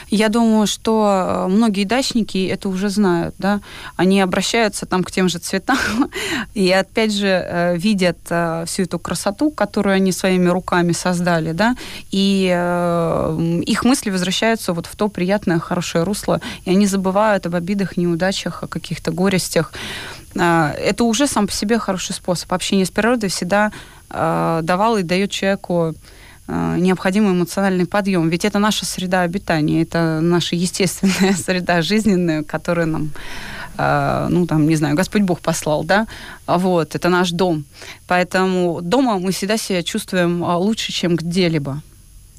Я 0.10 0.30
думаю, 0.30 0.68
что 0.68 1.46
э, 1.48 1.48
многие 1.48 1.86
дачники 1.86 2.48
это 2.48 2.70
уже 2.70 2.90
знают, 2.90 3.36
да, 3.38 3.62
они 3.96 4.22
обращаются 4.22 4.86
там 4.86 5.04
к 5.04 5.12
тем 5.12 5.30
же 5.30 5.40
цветам 5.40 5.78
и 6.54 6.72
опять 6.72 7.14
же 7.14 7.28
э, 7.28 7.78
видят 7.78 8.18
э, 8.30 8.64
всю 8.66 8.84
эту 8.84 9.00
красоту, 9.00 9.52
которую 9.52 9.96
они 9.96 10.12
своими 10.12 10.50
руками 10.50 10.94
создали, 10.94 11.52
да, 11.52 11.76
и 12.12 12.48
их 13.66 13.84
мысли 13.84 14.10
возвращаются 14.10 14.74
вот 14.74 14.86
в 14.86 14.96
то 14.96 15.08
приятное, 15.08 15.60
хорошее 15.60 16.04
русло, 16.04 16.42
и 16.66 16.72
они 16.72 16.88
забывают 16.88 17.46
об 17.46 17.56
обидах, 17.56 17.98
неудачах, 17.98 18.64
о 18.64 18.68
каких-то 18.68 19.12
горестях. 19.12 19.72
Это 20.36 21.04
уже 21.04 21.28
сам 21.28 21.48
по 21.48 21.54
себе 21.54 21.80
хороший 21.80 22.14
способ. 22.14 22.52
Общение 22.54 22.86
с 22.86 22.92
природой 22.92 23.30
всегда 23.30 23.72
давал 24.10 24.98
и 24.98 25.04
дает 25.04 25.32
человеку 25.32 25.94
необходимый 26.50 27.34
эмоциональный 27.34 27.86
подъем. 27.86 28.30
Ведь 28.30 28.46
это 28.46 28.60
наша 28.60 28.86
среда 28.86 29.22
обитания, 29.22 29.82
это 29.82 30.20
наша 30.22 30.56
естественная 30.56 31.34
среда 31.46 31.82
жизненная, 31.82 32.44
которая 32.44 32.86
нам 32.86 33.12
э, 33.78 34.28
ну, 34.30 34.48
там, 34.48 34.68
не 34.68 34.76
знаю, 34.76 34.96
Господь 34.96 35.22
Бог 35.22 35.42
послал, 35.42 35.84
да, 35.84 36.08
вот, 36.48 36.96
это 36.96 37.10
наш 37.10 37.32
дом. 37.32 37.66
Поэтому 38.08 38.80
дома 38.82 39.20
мы 39.20 39.32
всегда 39.32 39.58
себя 39.58 39.84
чувствуем 39.84 40.44
э, 40.44 40.56
лучше, 40.56 40.92
чем 40.92 41.16
где-либо. 41.16 41.82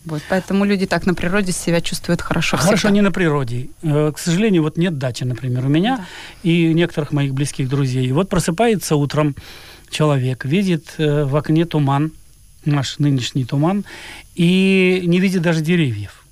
Вот, 0.06 0.22
поэтому 0.30 0.64
люди 0.64 0.86
так 0.86 1.04
на 1.06 1.14
природе 1.14 1.52
себя 1.52 1.80
чувствуют 1.80 2.22
хорошо. 2.22 2.56
Хорошо 2.56 2.76
всегда. 2.76 2.94
не 2.94 3.00
на 3.02 3.12
природе. 3.12 3.68
К 3.82 4.14
сожалению, 4.16 4.62
вот 4.62 4.78
нет 4.78 4.96
дачи, 4.96 5.24
например, 5.24 5.66
у 5.66 5.68
меня 5.68 5.98
да. 5.98 6.04
и 6.42 6.72
некоторых 6.72 7.12
моих 7.12 7.34
близких 7.34 7.68
друзей. 7.68 8.06
И 8.06 8.12
вот 8.12 8.30
просыпается 8.30 8.96
утром 8.96 9.36
человек, 9.90 10.46
видит 10.46 10.94
в 10.96 11.36
окне 11.36 11.66
туман, 11.66 12.12
наш 12.64 12.98
нынешний 12.98 13.44
туман, 13.44 13.84
и 14.34 15.02
не 15.04 15.20
видит 15.20 15.42
даже 15.42 15.60
деревьев. 15.60 16.24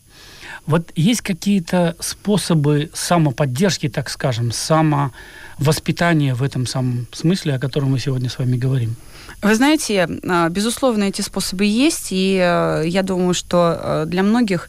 Вот 0.67 0.91
есть 0.97 1.23
какие-то 1.23 1.97
способы 1.99 2.91
самоподдержки, 2.93 3.89
так 3.89 4.11
скажем, 4.11 4.53
самовоспитания 4.53 6.35
в 6.35 6.43
этом 6.43 6.67
самом 6.67 7.07
смысле, 7.13 7.55
о 7.55 7.59
котором 7.59 7.93
мы 7.93 7.99
сегодня 7.99 8.29
с 8.29 8.39
вами 8.39 8.59
говорим? 8.59 8.95
Вы 9.41 9.55
знаете, 9.55 10.07
а, 10.29 10.49
безусловно, 10.51 11.05
эти 11.05 11.23
способы 11.23 11.65
есть, 11.65 12.09
и 12.11 12.37
э, 12.39 12.83
я 12.87 13.03
думаю, 13.03 13.35
что 13.35 13.79
э, 13.81 14.05
для 14.09 14.23
многих 14.23 14.69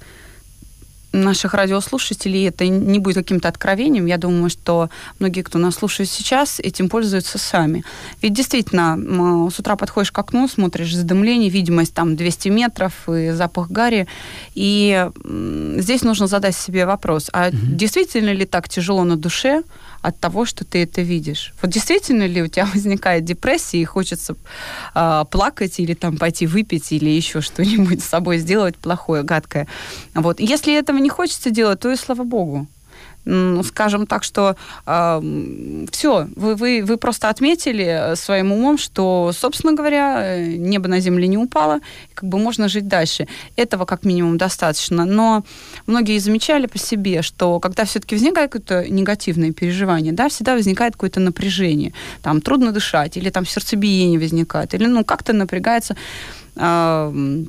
наших 1.11 1.53
радиослушателей 1.53 2.47
это 2.47 2.67
не 2.67 2.99
будет 2.99 3.17
каким-то 3.17 3.47
откровением. 3.47 4.05
Я 4.05 4.17
думаю, 4.17 4.49
что 4.49 4.89
многие, 5.19 5.41
кто 5.41 5.57
нас 5.57 5.75
слушает 5.75 6.09
сейчас, 6.09 6.59
этим 6.59 6.89
пользуются 6.89 7.37
сами. 7.37 7.83
Ведь 8.21 8.33
действительно, 8.33 9.49
с 9.49 9.59
утра 9.59 9.75
подходишь 9.75 10.11
к 10.11 10.19
окну, 10.19 10.47
смотришь 10.47 10.95
задымление, 10.95 11.49
видимость 11.49 11.93
там 11.93 12.15
200 12.15 12.49
метров 12.49 12.93
и 13.09 13.31
запах 13.31 13.71
гари. 13.71 14.07
И 14.55 15.09
здесь 15.77 16.03
нужно 16.03 16.27
задать 16.27 16.55
себе 16.55 16.85
вопрос, 16.85 17.29
а 17.33 17.49
угу. 17.49 17.57
действительно 17.57 18.31
ли 18.31 18.45
так 18.45 18.69
тяжело 18.69 19.03
на 19.03 19.17
душе, 19.17 19.63
от 20.01 20.19
того, 20.19 20.45
что 20.45 20.65
ты 20.65 20.83
это 20.83 21.01
видишь. 21.01 21.53
Вот 21.61 21.71
действительно 21.71 22.25
ли 22.27 22.41
у 22.41 22.47
тебя 22.47 22.65
возникает 22.73 23.25
депрессия 23.25 23.81
и 23.81 23.85
хочется 23.85 24.35
э, 24.95 25.23
плакать 25.29 25.79
или 25.79 25.93
там 25.93 26.17
пойти 26.17 26.47
выпить 26.47 26.91
или 26.91 27.09
еще 27.09 27.41
что-нибудь 27.41 28.01
с 28.03 28.07
собой 28.07 28.37
сделать 28.37 28.75
плохое, 28.77 29.23
гадкое. 29.23 29.67
Вот. 30.13 30.39
Если 30.39 30.73
этого 30.73 30.97
не 30.97 31.09
хочется 31.09 31.49
делать, 31.49 31.79
то 31.79 31.91
и 31.91 31.95
слава 31.95 32.23
богу 32.23 32.67
скажем 33.63 34.07
так, 34.07 34.23
что 34.23 34.55
э, 34.85 35.85
все, 35.91 36.27
вы, 36.35 36.55
вы, 36.55 36.83
вы 36.83 36.97
просто 36.97 37.29
отметили 37.29 38.15
своим 38.15 38.51
умом, 38.51 38.77
что, 38.77 39.31
собственно 39.33 39.73
говоря, 39.73 40.37
небо 40.37 40.87
на 40.87 40.99
земле 40.99 41.27
не 41.27 41.37
упало, 41.37 41.79
как 42.13 42.29
бы 42.29 42.39
можно 42.39 42.67
жить 42.67 42.87
дальше. 42.87 43.27
Этого 43.55 43.85
как 43.85 44.03
минимум 44.03 44.37
достаточно. 44.37 45.05
Но 45.05 45.43
многие 45.85 46.17
замечали 46.19 46.67
по 46.67 46.77
себе, 46.77 47.21
что 47.21 47.59
когда 47.59 47.85
все-таки 47.85 48.15
возникает 48.15 48.51
какое-то 48.51 48.89
негативное 48.89 49.51
переживание, 49.51 50.13
да, 50.13 50.29
всегда 50.29 50.53
возникает 50.53 50.93
какое-то 50.93 51.19
напряжение. 51.19 51.93
Там 52.21 52.41
трудно 52.41 52.71
дышать, 52.71 53.17
или 53.17 53.29
там 53.29 53.45
сердцебиение 53.45 54.19
возникает, 54.19 54.73
или 54.73 54.85
ну 54.85 55.03
как-то 55.03 55.33
напрягается, 55.33 55.95
э, 56.55 57.43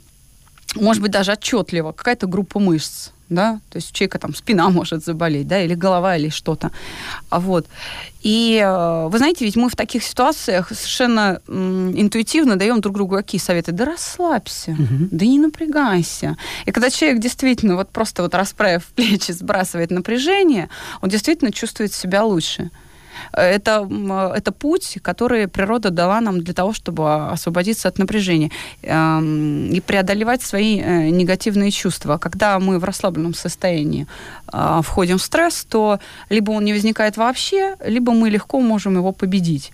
может 0.77 1.03
быть, 1.03 1.11
даже 1.11 1.33
отчетливо 1.33 1.93
какая-то 1.93 2.27
группа 2.27 2.61
мышц 2.61 3.11
да, 3.31 3.61
то 3.71 3.77
есть 3.77 3.91
у 3.91 3.95
человека 3.95 4.19
там 4.19 4.35
спина 4.35 4.69
может 4.71 5.05
заболеть, 5.05 5.49
да, 5.49 5.63
или 5.63 5.75
голова, 5.75 6.17
или 6.17 6.29
что-то, 6.29 6.71
а 7.31 7.41
вот. 7.41 7.67
И 8.23 8.61
э, 8.63 9.09
вы 9.09 9.17
знаете, 9.17 9.47
ведь 9.47 9.57
мы 9.57 9.71
в 9.71 9.77
таких 9.77 10.03
ситуациях 10.03 10.69
совершенно 10.69 11.41
интуитивно 11.47 12.57
даем 12.57 12.81
друг 12.81 12.97
другу 12.97 13.17
какие 13.17 13.41
советы? 13.41 13.73
Да 13.73 13.87
расслабься, 13.87 14.73
угу. 14.73 15.09
да 15.11 15.25
не 15.25 15.39
напрягайся. 15.39 16.37
И 16.67 16.71
когда 16.71 16.91
человек 16.91 17.21
действительно 17.21 17.77
вот 17.77 17.89
просто 17.89 18.23
вот 18.23 18.35
расправив 18.35 18.85
плечи, 18.95 19.33
сбрасывает 19.33 19.91
напряжение, 19.91 20.69
он 21.01 21.09
действительно 21.09 21.51
чувствует 21.51 21.95
себя 21.95 22.25
лучше. 22.25 22.71
Это, 23.33 23.89
это 24.35 24.53
путь, 24.53 24.99
который 25.03 25.49
природа 25.49 25.91
дала 25.91 26.21
нам 26.21 26.41
для 26.41 26.55
того, 26.55 26.73
чтобы 26.73 27.31
освободиться 27.31 27.89
от 27.89 27.99
напряжения 27.99 28.51
эм, 28.83 29.71
и 29.71 29.81
преодолевать 29.81 30.43
свои 30.43 30.81
э, 30.81 31.11
негативные 31.11 31.71
чувства. 31.71 32.19
Когда 32.19 32.59
мы 32.59 32.79
в 32.79 32.85
расслабленном 32.85 33.35
состоянии 33.35 34.07
э, 34.53 34.81
входим 34.83 35.19
в 35.19 35.23
стресс, 35.23 35.65
то 35.69 35.99
либо 36.31 36.53
он 36.53 36.65
не 36.65 36.73
возникает 36.73 37.17
вообще, 37.17 37.77
либо 37.85 38.13
мы 38.13 38.31
легко 38.31 38.61
можем 38.61 38.97
его 38.97 39.13
победить. 39.13 39.73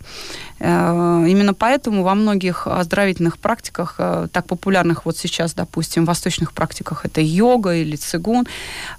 Э, 0.58 1.26
именно 1.28 1.54
поэтому 1.54 2.02
во 2.02 2.14
многих 2.14 2.66
оздоровительных 2.66 3.38
практиках, 3.38 3.96
так 4.32 4.46
популярных 4.46 5.04
вот 5.04 5.16
сейчас, 5.16 5.54
допустим, 5.54 6.04
в 6.04 6.08
восточных 6.08 6.52
практиках, 6.52 7.04
это 7.04 7.20
йога 7.20 7.74
или 7.74 7.96
цигун, 7.96 8.46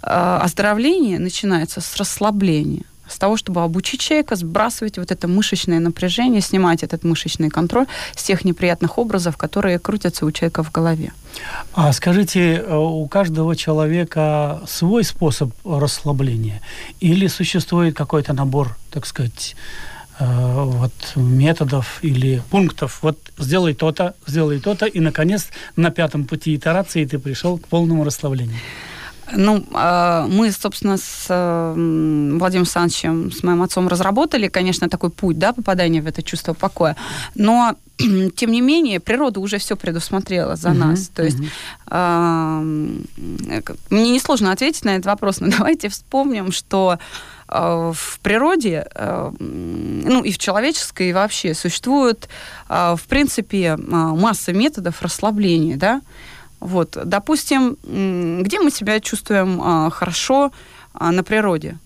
оздоровление 0.01 1.19
начинается 1.19 1.81
с 1.81 1.95
расслабления 1.97 2.83
с 3.09 3.17
того, 3.17 3.37
чтобы 3.37 3.63
обучить 3.63 3.99
человека 3.99 4.35
сбрасывать 4.35 4.97
вот 4.97 5.11
это 5.11 5.27
мышечное 5.27 5.79
напряжение, 5.79 6.41
снимать 6.41 6.83
этот 6.83 7.03
мышечный 7.03 7.49
контроль 7.49 7.87
с 8.15 8.23
тех 8.23 8.45
неприятных 8.45 8.97
образов, 8.97 9.37
которые 9.37 9.79
крутятся 9.79 10.25
у 10.25 10.31
человека 10.31 10.63
в 10.63 10.71
голове. 10.71 11.11
А 11.73 11.93
скажите, 11.93 12.55
э, 12.55 12.75
у 12.75 13.07
каждого 13.07 13.55
человека 13.55 14.61
свой 14.67 15.03
способ 15.03 15.51
расслабления 15.65 16.61
или 16.99 17.27
существует 17.27 17.95
какой-то 17.95 18.33
набор, 18.33 18.75
так 18.91 19.05
сказать, 19.05 19.55
э, 20.19 20.25
вот 20.25 20.93
методов 21.15 21.99
или 22.01 22.41
пунктов. 22.49 22.99
Вот 23.01 23.17
сделай 23.37 23.73
то-то, 23.73 24.15
сделай 24.25 24.59
то-то, 24.59 24.85
и, 24.85 24.99
наконец, 24.99 25.47
на 25.75 25.91
пятом 25.91 26.25
пути 26.25 26.55
итерации 26.55 27.05
ты 27.05 27.19
пришел 27.19 27.57
к 27.57 27.67
полному 27.67 28.03
расслаблению. 28.03 28.59
Ну, 29.33 29.63
а, 29.73 30.27
мы, 30.27 30.51
собственно, 30.51 30.97
с 30.97 31.27
Владимиром 31.27 32.61
Александровичем, 32.63 33.31
с 33.31 33.43
моим 33.43 33.61
отцом 33.61 33.87
разработали, 33.87 34.47
конечно, 34.47 34.89
такой 34.89 35.09
путь, 35.09 35.37
да, 35.37 35.53
попадания 35.53 36.01
в 36.01 36.07
это 36.07 36.23
чувство 36.23 36.53
покоя. 36.53 36.95
Но 37.35 37.75
тем 38.35 38.51
не 38.51 38.61
менее, 38.61 38.99
природа 38.99 39.39
уже 39.39 39.57
все 39.57 39.75
предусмотрела 39.75 40.55
за 40.55 40.69
uh-huh, 40.69 40.73
нас. 40.73 41.07
То 41.09 41.23
есть 41.23 41.39
uh-huh. 41.87 43.03
э, 43.49 43.61
мне 43.89 44.11
несложно 44.11 44.51
ответить 44.51 44.85
на 44.85 44.95
этот 44.95 45.07
вопрос, 45.07 45.39
но 45.39 45.47
давайте 45.57 45.89
вспомним, 45.89 46.51
что 46.51 46.99
э, 47.47 47.91
в 47.93 48.19
природе, 48.21 48.87
э, 48.93 49.31
ну 49.39 50.23
и 50.23 50.31
в 50.31 50.37
человеческой 50.37 51.09
и 51.09 51.13
вообще 51.13 51.53
существует, 51.53 52.29
э, 52.69 52.95
в 52.97 53.07
принципе, 53.07 53.75
масса 53.77 54.53
методов 54.53 55.01
расслабления, 55.01 55.75
да, 55.75 56.01
вот, 56.59 56.97
допустим, 57.05 57.77
где 58.43 58.59
мы 58.59 58.71
себя 58.71 58.99
чувствуем 58.99 59.61
а, 59.61 59.89
хорошо 59.89 60.51
а, 60.93 61.11
на 61.11 61.23
природе? 61.23 61.77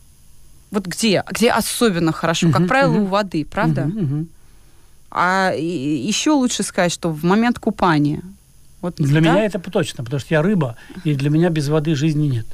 Вот 0.71 0.85
где? 0.85 1.23
Где 1.29 1.51
особенно 1.51 2.13
хорошо? 2.13 2.47
Uh-huh, 2.47 2.53
как 2.53 2.67
правило, 2.67 2.95
uh-huh. 2.95 3.03
у 3.03 3.05
воды, 3.05 3.45
правда? 3.45 3.81
Uh-huh, 3.81 3.99
uh-huh. 3.99 4.27
А 5.11 5.53
еще 5.53 6.31
лучше 6.31 6.63
сказать, 6.63 6.93
что 6.93 7.09
в 7.09 7.25
момент 7.25 7.59
купания. 7.59 8.21
Вот, 8.79 8.95
для 8.95 9.21
да? 9.21 9.33
меня 9.33 9.45
это 9.45 9.59
точно, 9.59 10.03
потому 10.05 10.21
что 10.21 10.33
я 10.33 10.41
рыба, 10.41 10.77
и 11.03 11.13
для 11.13 11.29
меня 11.29 11.49
без 11.49 11.67
воды 11.67 11.93
жизни 11.95 12.27
нет. 12.27 12.45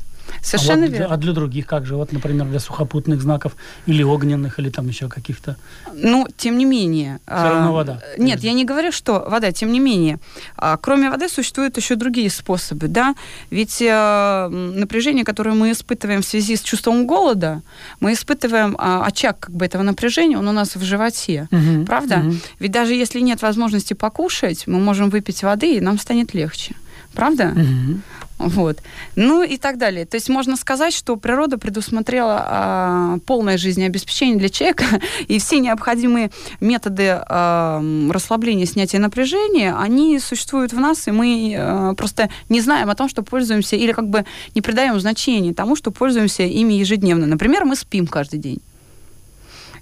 Совершенно 0.41 0.85
а 0.85 0.89
вот, 0.89 0.97
верно. 0.97 1.13
А 1.13 1.17
для 1.17 1.33
других 1.33 1.65
как 1.65 1.85
же? 1.85 1.95
Вот, 1.95 2.11
например, 2.11 2.47
для 2.47 2.59
сухопутных 2.59 3.21
знаков 3.21 3.55
или 3.85 4.03
огненных, 4.03 4.59
или 4.59 4.69
там 4.69 4.87
еще 4.87 5.07
каких-то? 5.07 5.57
Ну, 5.93 6.27
тем 6.37 6.57
не 6.57 6.65
менее. 6.65 7.19
Все 7.25 7.35
а, 7.35 7.49
равно 7.51 7.73
вода. 7.73 8.01
Нет, 8.17 8.41
я 8.41 8.53
не 8.53 8.65
говорю, 8.65 8.91
что 8.91 9.25
вода, 9.27 9.51
тем 9.51 9.71
не 9.71 9.79
менее. 9.79 10.19
А, 10.55 10.77
кроме 10.77 11.09
воды 11.09 11.29
существуют 11.29 11.77
еще 11.77 11.95
другие 11.95 12.29
способы, 12.29 12.87
да? 12.87 13.15
Ведь 13.49 13.81
а, 13.81 14.49
напряжение, 14.49 15.25
которое 15.25 15.53
мы 15.53 15.71
испытываем 15.71 16.21
в 16.21 16.25
связи 16.25 16.55
с 16.55 16.61
чувством 16.61 17.07
голода, 17.07 17.61
мы 17.99 18.13
испытываем 18.13 18.75
а, 18.77 19.05
очаг 19.05 19.39
как 19.39 19.55
бы 19.55 19.65
этого 19.65 19.83
напряжения, 19.83 20.37
он 20.37 20.47
у 20.47 20.51
нас 20.51 20.75
в 20.75 20.83
животе, 20.83 21.47
угу, 21.51 21.85
правда? 21.85 22.19
Угу. 22.19 22.35
Ведь 22.59 22.71
даже 22.71 22.93
если 22.93 23.19
нет 23.19 23.41
возможности 23.41 23.93
покушать, 23.93 24.67
мы 24.67 24.79
можем 24.79 25.09
выпить 25.09 25.43
воды, 25.43 25.77
и 25.77 25.81
нам 25.81 25.97
станет 25.99 26.33
легче. 26.33 26.75
Правда? 27.13 27.53
Угу. 27.55 28.01
Вот. 28.37 28.77
Ну 29.15 29.43
и 29.43 29.57
так 29.57 29.77
далее. 29.77 30.05
То 30.05 30.15
есть 30.15 30.29
можно 30.29 30.55
сказать, 30.57 30.93
что 30.93 31.15
природа 31.15 31.57
предусмотрела 31.57 32.45
а, 32.45 33.17
полное 33.25 33.57
жизнеобеспечение 33.57 34.37
для 34.37 34.49
человека, 34.49 34.85
и 35.27 35.39
все 35.39 35.59
необходимые 35.59 36.29
методы 36.59 37.19
а, 37.27 37.81
расслабления, 38.11 38.65
снятия 38.65 38.99
напряжения, 38.99 39.75
они 39.75 40.19
существуют 40.19 40.71
в 40.71 40.79
нас, 40.79 41.07
и 41.07 41.11
мы 41.11 41.55
а, 41.57 41.93
просто 41.95 42.29
не 42.49 42.61
знаем 42.61 42.89
о 42.89 42.95
том, 42.95 43.09
что 43.09 43.23
пользуемся, 43.23 43.75
или 43.75 43.91
как 43.91 44.07
бы 44.07 44.25
не 44.53 44.61
придаем 44.61 44.99
значения 44.99 45.53
тому, 45.53 45.75
что 45.75 45.91
пользуемся 45.91 46.43
ими 46.43 46.73
ежедневно. 46.73 47.25
Например, 47.25 47.65
мы 47.65 47.75
спим 47.75 48.05
каждый 48.05 48.39
день. 48.39 48.61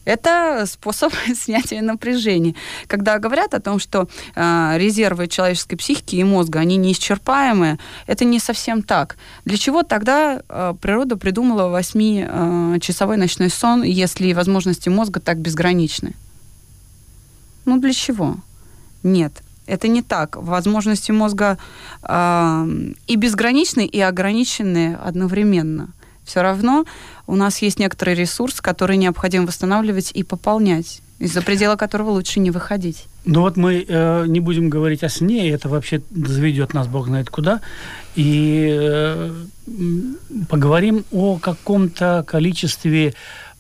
Это 0.06 0.66
способ 0.68 1.14
снятия 1.36 1.82
напряжения. 1.82 2.56
Когда 2.88 3.18
говорят 3.20 3.54
о 3.54 3.60
том, 3.60 3.80
что 3.80 4.08
э, 4.36 4.74
резервы 4.78 5.28
человеческой 5.28 5.76
психики 5.76 6.16
и 6.16 6.24
мозга, 6.24 6.60
они 6.60 6.78
неисчерпаемые, 6.78 7.80
это 8.08 8.24
не 8.24 8.40
совсем 8.40 8.84
так. 8.84 9.18
Для 9.46 9.58
чего 9.58 9.84
тогда 9.84 10.42
э, 10.48 10.74
природа 10.80 11.18
придумала 11.18 11.78
8-часовой 11.78 13.16
э, 13.16 13.20
ночной 13.20 13.50
сон, 13.50 13.84
если 13.84 14.34
возможности 14.34 14.90
мозга 14.90 15.20
так 15.20 15.40
безграничны? 15.40 16.14
Ну, 17.66 17.80
для 17.80 17.94
чего? 17.94 18.38
Нет, 19.02 19.42
это 19.66 19.88
не 19.88 20.04
так. 20.04 20.36
Возможности 20.36 21.12
мозга 21.12 21.58
э, 22.04 22.68
и 23.08 23.16
безграничны, 23.16 23.88
и 23.88 24.00
ограничены 24.00 24.96
одновременно 25.04 25.90
все 26.26 26.42
равно 26.42 26.86
у 27.28 27.36
нас 27.36 27.62
есть 27.62 27.80
некоторый 27.80 28.16
ресурс, 28.16 28.62
который 28.62 28.98
необходимо 28.98 29.46
восстанавливать 29.48 30.12
и 30.12 30.24
пополнять, 30.24 31.02
из-за 31.20 31.42
предела 31.42 31.76
которого 31.76 32.10
лучше 32.12 32.40
не 32.40 32.52
выходить. 32.52 33.06
Ну 33.26 33.42
вот 33.42 33.58
мы 33.58 33.86
э, 33.88 34.26
не 34.28 34.40
будем 34.40 34.70
говорить 34.70 35.04
о 35.04 35.10
сне, 35.10 35.50
это 35.50 35.70
вообще 35.70 36.02
заведет 36.12 36.74
нас 36.74 36.88
бог 36.88 37.08
знает 37.08 37.30
куда, 37.30 37.62
и 38.16 38.70
э, 38.72 39.34
поговорим 40.50 41.06
о 41.12 41.38
каком-то 41.38 42.24
количестве 42.28 43.14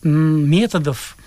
методов, 0.03 1.17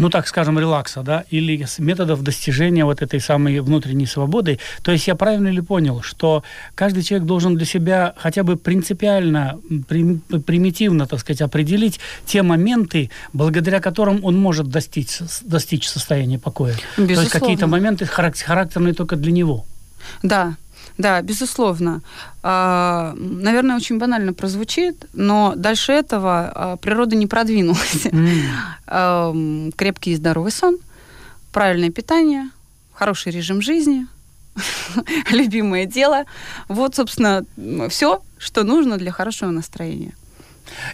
ну, 0.00 0.08
так 0.08 0.26
скажем, 0.26 0.58
релакса, 0.58 1.02
да, 1.02 1.24
или 1.30 1.66
методов 1.78 2.22
достижения 2.22 2.84
вот 2.84 3.02
этой 3.02 3.20
самой 3.20 3.60
внутренней 3.60 4.06
свободы. 4.06 4.58
То 4.82 4.92
есть 4.92 5.06
я 5.06 5.14
правильно 5.14 5.48
ли 5.48 5.60
понял, 5.60 6.00
что 6.02 6.42
каждый 6.74 7.02
человек 7.02 7.26
должен 7.26 7.56
для 7.56 7.66
себя 7.66 8.14
хотя 8.16 8.42
бы 8.42 8.56
принципиально, 8.56 9.60
примитивно, 10.46 11.06
так 11.06 11.20
сказать, 11.20 11.42
определить 11.42 12.00
те 12.24 12.42
моменты, 12.42 13.10
благодаря 13.34 13.80
которым 13.80 14.24
он 14.24 14.38
может 14.38 14.68
достичь, 14.68 15.18
достичь 15.42 15.86
состояния 15.86 16.38
покоя? 16.38 16.74
Безусловно. 16.96 17.14
То 17.14 17.20
есть 17.20 17.32
какие-то 17.32 17.66
моменты 17.66 18.06
характерные 18.06 18.94
только 18.94 19.16
для 19.16 19.32
него? 19.32 19.66
Да, 20.22 20.56
да, 21.00 21.22
безусловно. 21.22 22.02
А, 22.42 23.14
наверное, 23.16 23.76
очень 23.76 23.98
банально 23.98 24.34
прозвучит, 24.34 25.06
но 25.14 25.54
дальше 25.56 25.92
этого 25.92 26.52
а, 26.54 26.76
природа 26.76 27.16
не 27.16 27.26
продвинулась. 27.26 28.06
Mm. 28.06 29.72
Крепкий 29.76 30.12
и 30.12 30.16
здоровый 30.16 30.52
сон, 30.52 30.76
правильное 31.52 31.90
питание, 31.90 32.50
хороший 32.92 33.32
режим 33.32 33.62
жизни, 33.62 34.06
любимое 35.30 35.86
дело. 35.86 36.24
Вот, 36.68 36.96
собственно, 36.96 37.44
все, 37.88 38.22
что 38.38 38.62
нужно 38.62 38.98
для 38.98 39.10
хорошего 39.10 39.50
настроения. 39.50 40.12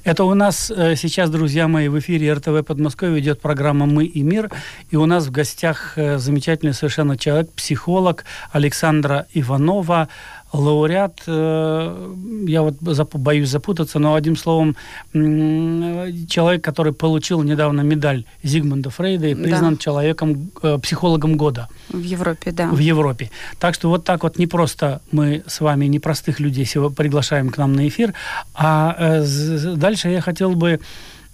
Это 0.05 0.25
у 0.25 0.35
нас 0.35 0.71
э, 0.71 0.97
сейчас, 0.97 1.31
друзья 1.31 1.69
мои, 1.69 1.89
в 1.89 1.99
эфире 1.99 2.33
РТВ 2.33 2.65
Подмосковье 2.67 3.21
идет 3.21 3.41
программа 3.41 3.87
«Мы 3.87 4.05
и 4.05 4.23
мир». 4.23 4.51
И 4.91 4.97
у 4.97 5.07
нас 5.07 5.27
в 5.27 5.31
гостях 5.31 5.93
э, 5.97 6.19
замечательный 6.19 6.75
совершенно 6.75 7.17
человек, 7.17 7.51
психолог 7.53 8.25
Александра 8.53 9.27
Иванова, 9.35 10.09
лауреат, 10.53 11.23
э, 11.27 12.15
я 12.47 12.63
вот 12.63 12.75
боюсь 13.15 13.49
запутаться, 13.49 13.99
но 13.99 14.15
одним 14.15 14.37
словом, 14.37 14.77
человек, 15.13 16.63
который 16.65 16.93
получил 16.93 17.43
недавно 17.43 17.83
медаль 17.83 18.25
Зигмунда 18.43 18.91
Фрейда 18.91 19.29
и 19.29 19.35
признан 19.35 19.75
да. 19.75 19.81
человеком, 19.81 20.51
э, 20.63 20.79
психологом 20.83 21.37
года. 21.37 21.69
В 21.89 22.03
Европе, 22.03 22.53
да. 22.53 22.69
В 22.69 22.79
Европе. 22.79 23.31
Так 23.59 23.75
что 23.75 23.89
вот 23.89 24.05
так 24.05 24.23
вот 24.23 24.39
не 24.39 24.47
просто 24.47 25.01
мы 25.13 25.43
с 25.47 25.61
вами 25.61 25.87
непростых 25.87 26.41
людей 26.41 26.67
приглашаем 26.97 27.51
к 27.51 27.59
нам 27.59 27.73
на 27.73 27.89
эфир, 27.89 28.15
а 28.55 28.95
э, 28.99 29.75
дальше 29.77 30.09
я 30.09 30.21
хотел 30.21 30.55
бы 30.55 30.81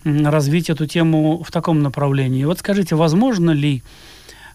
развить 0.05 0.69
эту 0.71 0.87
тему 0.87 1.43
в 1.47 1.51
таком 1.53 1.81
направлении. 1.83 2.45
Вот 2.45 2.59
скажите, 2.59 2.97
возможно 2.97 3.51
ли 3.51 3.83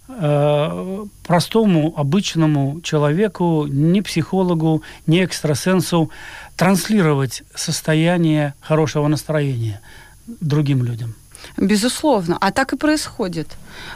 Э, 0.09 1.05
простому, 1.25 1.93
обычному 1.97 2.79
человеку, 2.81 3.67
не 3.67 4.01
психологу, 4.01 4.81
не 5.05 5.25
экстрасенсу 5.25 6.09
транслировать 6.55 7.43
состояние 7.53 8.53
хорошего 8.61 9.07
настроения 9.07 9.81
другим 10.25 10.83
людям? 10.83 11.15
Безусловно. 11.55 12.37
А 12.41 12.51
так 12.51 12.73
и 12.73 12.77
происходит. 12.77 13.47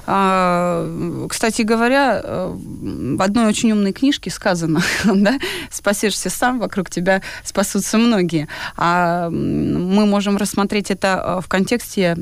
А, 0.06 1.28
кстати 1.30 1.64
говоря, 1.64 2.22
э, 2.24 2.54
в 2.54 3.22
одной 3.22 3.48
очень 3.48 3.72
умной 3.72 3.94
книжке 3.94 4.30
сказано, 4.30 4.82
да, 5.06 5.40
спасешься 5.70 6.30
сам, 6.30 6.60
вокруг 6.60 6.90
тебя 6.90 7.22
спасутся 7.44 7.98
многие. 7.98 8.48
А 8.78 9.30
мы 9.30 10.06
можем 10.06 10.38
рассмотреть 10.38 10.92
это 10.92 11.38
э, 11.40 11.42
в 11.42 11.48
контексте 11.48 12.16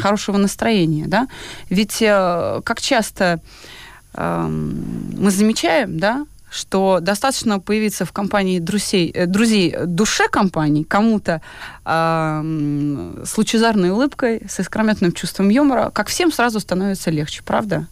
хорошего 0.00 0.36
настроения, 0.36 1.04
да. 1.06 1.28
Ведь 1.70 2.00
э, 2.02 2.60
как 2.64 2.80
часто 2.80 3.40
мы 4.16 5.30
замечаем, 5.32 5.98
да, 5.98 6.24
что 6.54 6.98
достаточно 7.00 7.58
появиться 7.58 8.04
в 8.04 8.12
компании 8.12 8.60
друзей, 8.60 9.10
э, 9.10 9.26
друзей 9.26 9.74
душе 9.86 10.28
компании, 10.28 10.84
кому-то 10.84 11.40
э, 11.84 13.22
с 13.24 13.36
лучезарной 13.36 13.90
улыбкой, 13.90 14.42
с 14.48 14.60
искрометным 14.60 15.12
чувством 15.12 15.48
юмора, 15.48 15.90
как 15.90 16.08
всем 16.08 16.32
сразу 16.32 16.60
становится 16.60 17.10
легче, 17.10 17.42
правда? 17.44 17.86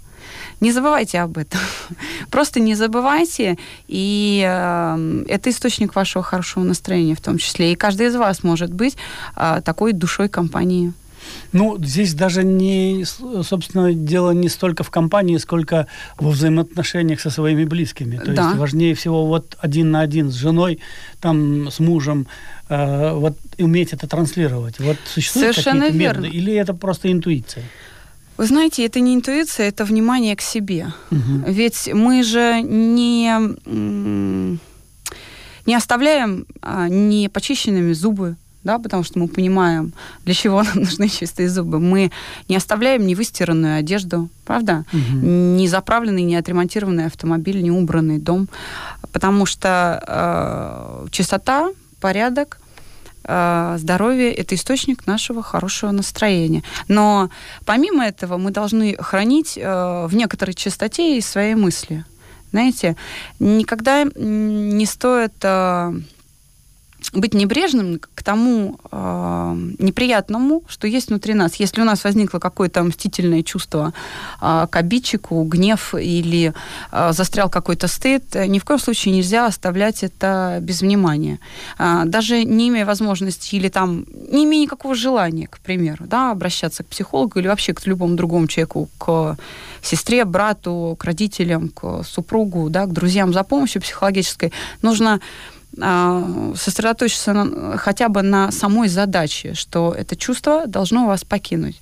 Не 0.60 0.72
забывайте 0.72 1.18
об 1.18 1.38
этом. 1.38 1.60
Просто 2.30 2.60
не 2.60 2.76
забывайте, 2.76 3.58
и 3.88 4.44
э, 4.46 5.24
это 5.28 5.50
источник 5.50 5.96
вашего 5.96 6.22
хорошего 6.22 6.62
настроения 6.62 7.16
в 7.16 7.20
том 7.20 7.38
числе. 7.38 7.72
И 7.72 7.76
каждый 7.76 8.06
из 8.06 8.14
вас 8.14 8.44
может 8.44 8.72
быть 8.72 8.96
э, 9.36 9.60
такой 9.64 9.92
душой 9.92 10.28
компании. 10.28 10.92
Ну, 11.52 11.78
здесь 11.82 12.14
даже 12.14 12.44
не, 12.44 13.04
собственно, 13.04 13.92
дело 13.92 14.30
не 14.30 14.48
столько 14.48 14.84
в 14.84 14.90
компании, 14.90 15.36
сколько 15.36 15.86
во 16.18 16.30
взаимоотношениях 16.30 17.20
со 17.20 17.30
своими 17.30 17.64
близкими. 17.64 18.16
То 18.16 18.32
да. 18.32 18.48
есть 18.48 18.58
важнее 18.58 18.94
всего 18.94 19.26
вот 19.26 19.56
один 19.60 19.90
на 19.90 20.00
один 20.00 20.30
с 20.30 20.34
женой, 20.34 20.80
там, 21.20 21.70
с 21.70 21.78
мужем, 21.78 22.26
э, 22.68 23.12
вот 23.14 23.36
уметь 23.58 23.92
это 23.92 24.06
транслировать. 24.06 24.80
Вот 24.80 24.96
существуют 25.06 25.54
Совершенно 25.54 25.86
какие-то 25.86 25.98
верно. 25.98 26.20
методы? 26.22 26.38
Или 26.38 26.54
это 26.54 26.74
просто 26.74 27.12
интуиция? 27.12 27.64
Вы 28.38 28.46
знаете, 28.46 28.84
это 28.84 29.00
не 29.00 29.14
интуиция, 29.14 29.68
это 29.68 29.84
внимание 29.84 30.34
к 30.34 30.40
себе. 30.40 30.92
Угу. 31.10 31.44
Ведь 31.48 31.90
мы 31.92 32.22
же 32.22 32.62
не, 32.62 33.30
не 35.66 35.74
оставляем 35.74 36.46
а, 36.62 36.88
непочищенными 36.88 37.92
зубы, 37.92 38.36
да, 38.64 38.78
потому 38.78 39.02
что 39.02 39.18
мы 39.18 39.28
понимаем, 39.28 39.92
для 40.24 40.34
чего 40.34 40.62
нам 40.62 40.74
нужны 40.80 41.08
чистые 41.08 41.48
зубы. 41.48 41.80
Мы 41.80 42.10
не 42.48 42.56
оставляем 42.56 43.06
невыстиранную 43.06 43.78
одежду, 43.78 44.28
правда? 44.44 44.84
Угу. 44.92 45.26
Не 45.26 45.68
заправленный, 45.68 46.22
не 46.22 46.36
отремонтированный 46.36 47.06
автомобиль, 47.06 47.62
не 47.62 47.70
убранный 47.70 48.18
дом, 48.18 48.48
потому 49.12 49.46
что 49.46 50.02
э, 50.06 51.08
чистота, 51.10 51.70
порядок, 52.00 52.58
э, 53.24 53.76
здоровье– 53.78 54.32
это 54.34 54.54
источник 54.54 55.06
нашего 55.06 55.42
хорошего 55.42 55.90
настроения. 55.90 56.62
Но 56.88 57.30
помимо 57.64 58.04
этого 58.04 58.38
мы 58.38 58.50
должны 58.50 58.96
хранить 58.96 59.58
э, 59.58 60.06
в 60.06 60.14
некоторой 60.14 60.54
чистоте 60.54 61.18
и 61.18 61.20
свои 61.20 61.54
мысли. 61.54 62.04
Знаете, 62.52 62.96
никогда 63.40 64.04
не 64.14 64.86
стоит... 64.86 65.34
Э, 65.42 65.94
быть 67.12 67.34
небрежным 67.34 68.00
к 68.14 68.22
тому 68.22 68.78
э, 68.90 69.56
неприятному, 69.78 70.62
что 70.66 70.86
есть 70.86 71.08
внутри 71.08 71.34
нас. 71.34 71.56
Если 71.56 71.82
у 71.82 71.84
нас 71.84 72.04
возникло 72.04 72.38
какое-то 72.38 72.82
мстительное 72.82 73.42
чувство 73.42 73.92
э, 74.40 74.66
к 74.70 74.76
обидчику, 74.76 75.42
гнев 75.44 75.94
или 75.94 76.54
э, 76.90 77.12
застрял 77.12 77.50
какой-то 77.50 77.86
стыд, 77.86 78.34
ни 78.34 78.58
в 78.58 78.64
коем 78.64 78.80
случае 78.80 79.14
нельзя 79.14 79.46
оставлять 79.46 80.02
это 80.02 80.58
без 80.62 80.80
внимания. 80.80 81.38
Э, 81.78 82.02
даже 82.06 82.44
не 82.44 82.68
имея 82.68 82.86
возможности 82.86 83.56
или 83.56 83.68
там 83.68 84.06
не 84.30 84.44
имея 84.44 84.62
никакого 84.62 84.94
желания, 84.94 85.48
к 85.48 85.58
примеру, 85.58 86.06
да, 86.06 86.30
обращаться 86.30 86.82
к 86.82 86.86
психологу 86.86 87.38
или 87.40 87.48
вообще 87.48 87.74
к 87.74 87.86
любому 87.86 88.16
другому 88.16 88.46
человеку, 88.46 88.88
к 88.98 89.36
сестре, 89.82 90.24
брату, 90.24 90.96
к 90.98 91.04
родителям, 91.04 91.68
к 91.68 92.04
супругу, 92.04 92.70
да, 92.70 92.86
к 92.86 92.92
друзьям 92.92 93.32
за 93.34 93.42
помощью 93.42 93.82
психологической, 93.82 94.52
нужно 94.80 95.20
сосредоточиться 95.74 97.32
на, 97.32 97.78
хотя 97.78 98.08
бы 98.08 98.22
на 98.22 98.50
самой 98.52 98.88
задаче, 98.88 99.54
что 99.54 99.94
это 99.96 100.16
чувство 100.16 100.66
должно 100.66 101.06
вас 101.06 101.24
покинуть. 101.24 101.80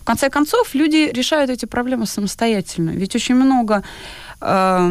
В 0.00 0.04
конце 0.04 0.30
концов, 0.30 0.74
люди 0.74 1.10
решают 1.12 1.50
эти 1.50 1.66
проблемы 1.66 2.06
самостоятельно. 2.06 2.90
Ведь 2.90 3.14
очень 3.14 3.34
много 3.34 3.82
э, 4.40 4.88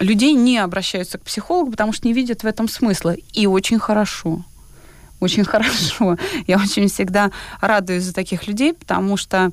людей 0.00 0.34
не 0.34 0.58
обращаются 0.58 1.18
к 1.18 1.22
психологу, 1.22 1.70
потому 1.70 1.92
что 1.92 2.06
не 2.06 2.12
видят 2.12 2.42
в 2.42 2.46
этом 2.46 2.68
смысла. 2.68 3.14
И 3.32 3.46
очень 3.46 3.78
хорошо. 3.78 4.44
Очень 5.22 5.44
хорошо. 5.52 6.16
Я 6.48 6.56
очень 6.56 6.88
всегда 6.88 7.30
радуюсь 7.60 8.02
за 8.02 8.12
таких 8.12 8.48
людей, 8.48 8.74
потому 8.74 9.16
что 9.16 9.52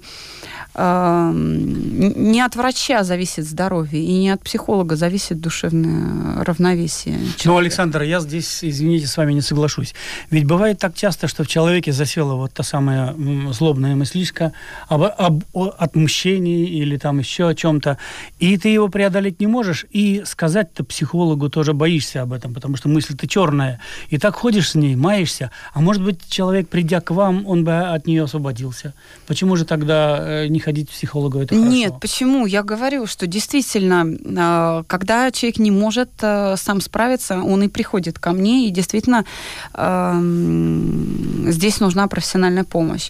не 0.76 2.42
от 2.46 2.56
врача 2.56 3.04
зависит 3.04 3.46
здоровье, 3.46 4.02
и 4.02 4.20
не 4.20 4.30
от 4.30 4.42
психолога 4.42 4.96
зависит 4.96 5.42
душевное 5.42 6.44
равновесие. 6.44 7.16
Человека. 7.16 7.42
Ну, 7.46 7.58
Александр, 7.58 8.02
я 8.04 8.20
здесь, 8.20 8.64
извините, 8.64 9.08
с 9.08 9.18
вами 9.18 9.34
не 9.34 9.42
соглашусь. 9.42 9.94
Ведь 10.30 10.46
бывает 10.46 10.80
так 10.80 10.96
часто, 10.96 11.28
что 11.28 11.44
в 11.44 11.48
человеке 11.48 11.92
засела 11.92 12.36
вот 12.36 12.54
та 12.54 12.64
самая 12.64 13.16
злобная 13.52 13.96
мыслишка 13.96 14.54
об, 14.88 15.04
об 15.04 15.44
отмщении 15.78 16.68
или 16.70 16.98
там 16.98 17.20
еще 17.20 17.50
о 17.50 17.56
чем-то, 17.56 17.98
и 18.40 18.58
ты 18.58 18.70
его 18.70 18.88
преодолеть 18.90 19.40
не 19.40 19.48
можешь, 19.48 19.86
и 19.92 20.24
сказать-то 20.26 20.84
психологу 20.84 21.50
тоже 21.50 21.74
боишься 21.74 22.22
об 22.22 22.32
этом, 22.32 22.54
потому 22.54 22.78
что 22.78 22.90
мысль-то 22.90 23.28
черная. 23.28 23.80
И 24.10 24.18
так 24.18 24.36
ходишь 24.36 24.72
с 24.72 24.76
ней, 24.76 24.96
маешься, 24.96 25.52
а 25.74 25.82
может 25.82 26.04
быть, 26.04 26.28
человек, 26.30 26.70
придя 26.70 27.02
к 27.02 27.12
вам, 27.12 27.46
он 27.48 27.64
бы 27.64 27.78
от 27.78 28.08
нее 28.08 28.24
освободился. 28.24 28.94
Почему 29.28 29.56
же 29.56 29.66
тогда 29.66 30.18
э, 30.20 30.48
не 30.48 30.60
ходить 30.60 30.90
к 30.90 30.92
психологу? 30.92 31.40
Это 31.40 31.56
хорошо? 31.56 31.72
Нет, 31.72 31.94
почему? 32.02 32.46
Я 32.46 32.64
говорю, 32.64 33.08
что 33.08 33.28
действительно, 33.28 34.06
а, 34.38 34.84
когда 34.88 35.32
человек 35.32 35.60
не 35.60 35.72
может 35.72 36.10
э, 36.22 36.56
сам 36.58 36.82
справиться, 36.82 37.42
он 37.42 37.64
и 37.64 37.68
приходит 37.68 38.20
ко 38.20 38.32
мне, 38.32 38.68
и 38.68 38.72
действительно 38.72 39.26
здесь 41.52 41.80
нужна 41.80 42.08
профессиональная 42.08 42.64
помощь. 42.64 43.10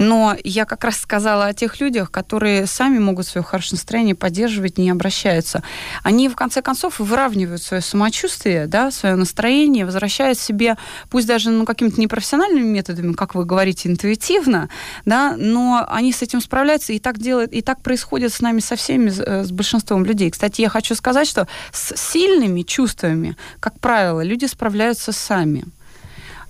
Но 0.00 0.34
я 0.44 0.64
как 0.64 0.84
раз 0.84 0.96
сказала 0.96 1.46
о 1.46 1.52
тех 1.52 1.78
людях, 1.78 2.10
которые 2.10 2.66
сами 2.66 2.98
могут 2.98 3.26
свое 3.26 3.44
хорошее 3.44 3.76
настроение 3.76 4.14
поддерживать, 4.14 4.78
не 4.78 4.88
обращаются. 4.88 5.62
Они, 6.02 6.30
в 6.30 6.36
конце 6.36 6.62
концов, 6.62 7.00
выравнивают 7.00 7.62
свое 7.62 7.82
самочувствие, 7.82 8.66
да, 8.66 8.90
свое 8.90 9.14
настроение, 9.14 9.84
возвращают 9.84 10.38
себе, 10.38 10.78
пусть 11.10 11.26
даже 11.26 11.50
ну, 11.50 11.66
какими-то 11.74 12.00
непрофессиональными 12.00 12.66
методами, 12.66 13.12
как 13.12 13.34
вы 13.34 13.44
говорите, 13.44 13.88
интуитивно, 13.88 14.68
да, 15.04 15.36
но 15.36 15.86
они 15.88 16.12
с 16.12 16.22
этим 16.22 16.40
справляются, 16.40 16.92
и 16.92 16.98
так 16.98 17.18
делают, 17.18 17.52
и 17.52 17.62
так 17.62 17.82
происходит 17.82 18.32
с 18.32 18.40
нами 18.40 18.60
со 18.60 18.76
всеми, 18.76 19.10
э, 19.10 19.44
с 19.44 19.50
большинством 19.50 20.04
людей. 20.04 20.30
Кстати, 20.30 20.60
я 20.60 20.68
хочу 20.68 20.94
сказать, 20.94 21.28
что 21.28 21.46
с 21.72 21.96
сильными 21.96 22.62
чувствами, 22.62 23.36
как 23.60 23.78
правило, 23.80 24.22
люди 24.22 24.46
справляются 24.46 25.12
сами. 25.12 25.64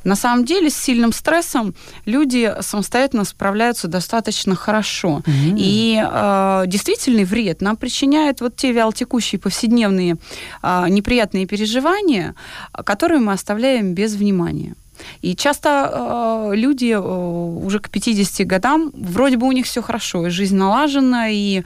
На 0.05 0.17
самом 0.17 0.45
деле 0.45 0.71
с 0.71 0.77
сильным 0.77 1.13
стрессом 1.13 1.75
люди 2.07 2.55
самостоятельно 2.61 3.25
справляются 3.25 3.89
достаточно 3.89 4.55
хорошо. 4.55 5.23
Mm-hmm. 5.27 5.55
И 5.59 6.03
э, 6.03 6.65
действительный 6.67 7.25
вред 7.25 7.61
нам 7.61 7.77
причиняют 7.77 8.41
вот 8.41 8.57
те 8.57 8.73
вялотекущие 8.73 9.39
повседневные 9.39 10.17
э, 10.63 10.87
неприятные 10.89 11.47
переживания, 11.47 12.35
которые 12.73 13.21
мы 13.21 13.33
оставляем 13.33 13.95
без 13.95 14.15
внимания. 14.15 14.75
И 15.23 15.37
часто 15.37 16.49
э, 16.53 16.57
люди 16.57 16.93
э, 16.93 16.99
уже 16.99 17.79
к 17.79 17.91
50 17.91 18.47
годам, 18.47 18.91
вроде 18.95 19.37
бы 19.37 19.47
у 19.47 19.53
них 19.53 19.67
все 19.67 19.83
хорошо, 19.83 20.27
и 20.27 20.31
жизнь 20.31 20.57
налажена, 20.57 21.29
и, 21.29 21.63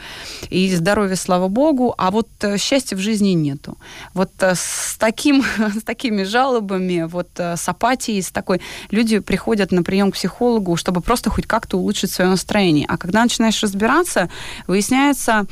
и 0.51 0.75
здоровье, 0.75 1.17
слава 1.17 1.49
богу, 1.49 1.95
а 1.99 2.11
вот 2.11 2.29
э, 2.41 2.59
счастья 2.59 2.97
в 2.97 3.01
жизни 3.01 3.31
нету. 3.31 3.77
Вот 4.15 4.31
э, 4.41 4.55
с, 4.55 4.97
таким, 4.99 5.45
с 5.81 5.83
такими 5.83 6.25
жалобами, 6.25 7.03
вот 7.03 7.29
э, 7.39 7.57
с 7.57 7.69
апатией, 7.69 8.23
с 8.23 8.31
такой, 8.31 8.61
люди 8.91 9.19
приходят 9.19 9.73
на 9.73 9.83
прием 9.83 10.11
к 10.11 10.15
психологу, 10.15 10.77
чтобы 10.77 11.01
просто 11.01 11.31
хоть 11.31 11.47
как-то 11.47 11.79
улучшить 11.79 12.11
свое 12.11 12.31
настроение. 12.31 12.87
А 12.89 12.97
когда 12.97 13.23
начинаешь 13.23 13.63
разбираться, 13.63 14.29
выясняется, 14.67 15.47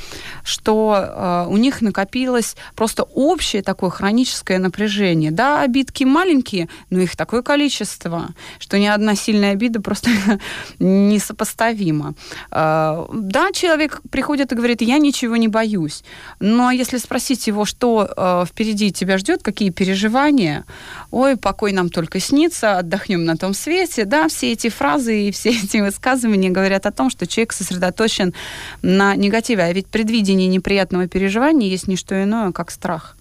что 0.45 0.97
э, 0.97 1.47
у 1.49 1.57
них 1.57 1.83
накопилось 1.83 2.57
просто 2.75 3.03
общее 3.03 3.63
такое 3.63 3.91
хроническое 3.91 4.59
напряжение. 4.59 5.31
Да, 5.31 5.61
обидки 5.61 6.05
маленькие, 6.05 6.69
но 6.91 7.01
их 7.01 7.17
такое 7.17 7.43
количество, 7.43 7.72
что 7.79 8.79
ни 8.79 8.87
одна 8.87 9.15
сильная 9.15 9.53
обида 9.53 9.81
просто 9.81 10.11
несопоставима. 10.79 12.15
Э, 12.51 13.07
да, 13.13 13.53
человек 13.53 14.01
приходит 14.11 14.53
и 14.53 14.55
говорит, 14.55 14.83
я 14.83 14.99
ничего 14.99 15.37
не 15.37 15.49
боюсь. 15.49 16.05
Но 16.41 16.71
если 16.71 16.99
спросить 16.99 17.47
его, 17.47 17.65
что 17.65 18.09
э, 18.17 18.45
впереди 18.47 18.93
тебя 18.93 19.19
ждет, 19.19 19.43
какие 19.43 19.71
переживания, 19.71 20.65
ой, 21.11 21.37
покой 21.37 21.73
нам 21.73 21.89
только 21.89 22.21
снится, 22.21 22.79
отдохнем 22.79 23.25
на 23.25 23.37
том 23.37 23.55
свете, 23.55 24.05
да, 24.05 24.29
все 24.29 24.53
эти 24.53 24.69
фразы 24.69 25.29
и 25.29 25.31
все 25.33 25.51
эти 25.65 25.79
высказывания 25.79 26.51
говорят 26.51 26.87
о 26.87 26.93
том, 26.93 27.11
что 27.11 27.27
человек 27.27 27.53
сосредоточен 27.53 28.35
на 28.83 29.17
негативе. 29.17 29.65
А 29.65 29.73
ведь 29.73 29.87
предвидение 29.87 30.49
неприятного 30.49 31.09
переживания 31.09 31.69
есть 31.69 31.89
не 31.89 31.97
что 31.97 32.23
иное, 32.23 32.53
как 32.53 32.71
страх. 32.71 33.17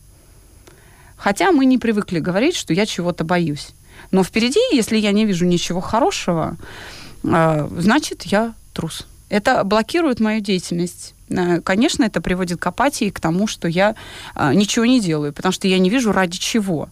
Хотя 1.18 1.52
мы 1.52 1.66
не 1.66 1.78
привыкли 1.78 2.20
говорить, 2.20 2.56
что 2.56 2.74
я 2.74 2.88
чего-то 2.88 3.24
боюсь. 3.24 3.70
Но 4.12 4.24
впереди, 4.24 4.60
если 4.71 4.97
я 4.97 5.12
не 5.12 5.26
вижу 5.26 5.45
ничего 5.45 5.82
хорошего, 5.82 6.58
э, 7.24 7.69
значит, 7.78 8.24
я 8.24 8.54
трус. 8.74 9.08
Это 9.30 9.63
блокирует 9.63 10.19
мою 10.19 10.41
деятельность. 10.41 11.13
Э, 11.30 11.62
конечно, 11.62 12.04
это 12.04 12.19
приводит 12.21 12.60
к 12.60 12.67
апатии, 12.67 13.10
к 13.10 13.21
тому, 13.21 13.47
что 13.47 13.69
я 13.69 13.95
э, 14.36 14.54
ничего 14.54 14.86
не 14.86 15.00
делаю, 15.00 15.32
потому 15.32 15.54
что 15.54 15.69
я 15.69 15.80
не 15.80 15.89
вижу 15.89 16.12
ради 16.12 16.38
чего 16.38 16.89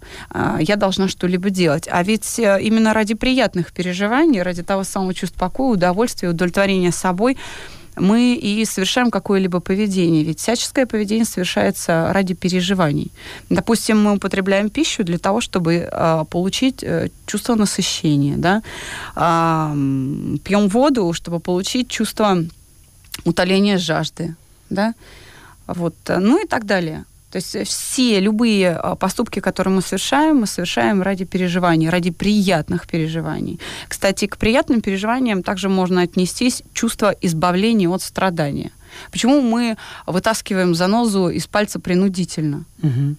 я 0.60 0.76
должна 0.76 1.08
что-либо 1.08 1.50
делать. 1.50 1.88
А 1.92 2.04
ведь 2.04 2.40
именно 2.40 2.94
ради 2.94 3.14
приятных 3.16 3.74
переживаний, 3.74 4.42
ради 4.42 4.64
того 4.64 4.84
самого 4.84 5.14
чувства 5.14 5.40
покоя, 5.40 5.74
удовольствия, 5.74 6.30
удовлетворения 6.30 6.92
собой, 6.92 7.38
мы 8.00 8.36
и 8.36 8.66
совершаем 8.66 9.12
какое-либо 9.12 9.60
поведение. 9.60 10.24
Ведь 10.24 10.40
всяческое 10.40 10.86
поведение 10.86 11.26
совершается 11.26 12.12
ради 12.14 12.34
переживаний. 12.34 13.12
Допустим, 13.50 14.04
мы 14.04 14.14
употребляем 14.14 14.70
пищу 14.70 15.04
для 15.04 15.18
того, 15.18 15.42
чтобы 15.42 15.90
э, 15.92 16.26
получить 16.30 16.84
э, 16.84 17.10
чувство 17.26 17.56
насыщения. 17.56 18.38
Да? 18.38 18.62
Э, 19.16 19.74
пьем 20.44 20.68
воду, 20.68 21.14
чтобы 21.14 21.40
получить 21.40 21.90
чувство 21.90 22.38
утоления 23.26 23.78
жажды. 23.78 24.36
Да? 24.70 24.94
Вот. 25.68 25.96
Ну 26.08 26.44
и 26.44 26.48
так 26.48 26.66
далее. 26.66 27.06
То 27.32 27.38
есть 27.38 27.68
все 27.68 28.20
любые 28.20 28.72
а, 28.72 28.96
поступки, 28.96 29.40
которые 29.40 29.74
мы 29.74 29.82
совершаем, 29.82 30.38
мы 30.38 30.48
совершаем 30.48 31.02
ради 31.02 31.26
переживаний, 31.26 31.90
ради 31.90 32.12
приятных 32.12 32.88
переживаний. 32.88 33.60
Кстати, 33.88 34.26
к 34.28 34.38
приятным 34.38 34.82
переживаниям 34.82 35.44
также 35.44 35.70
можно 35.70 36.02
отнестись 36.02 36.64
чувство 36.74 37.16
избавления 37.22 37.90
от 37.90 38.02
страдания. 38.02 38.72
Почему 39.12 39.42
мы 39.42 39.78
вытаскиваем 40.08 40.74
занозу 40.74 41.30
из 41.30 41.46
пальца 41.46 41.80
принудительно? 41.80 42.66
Угу 42.82 43.16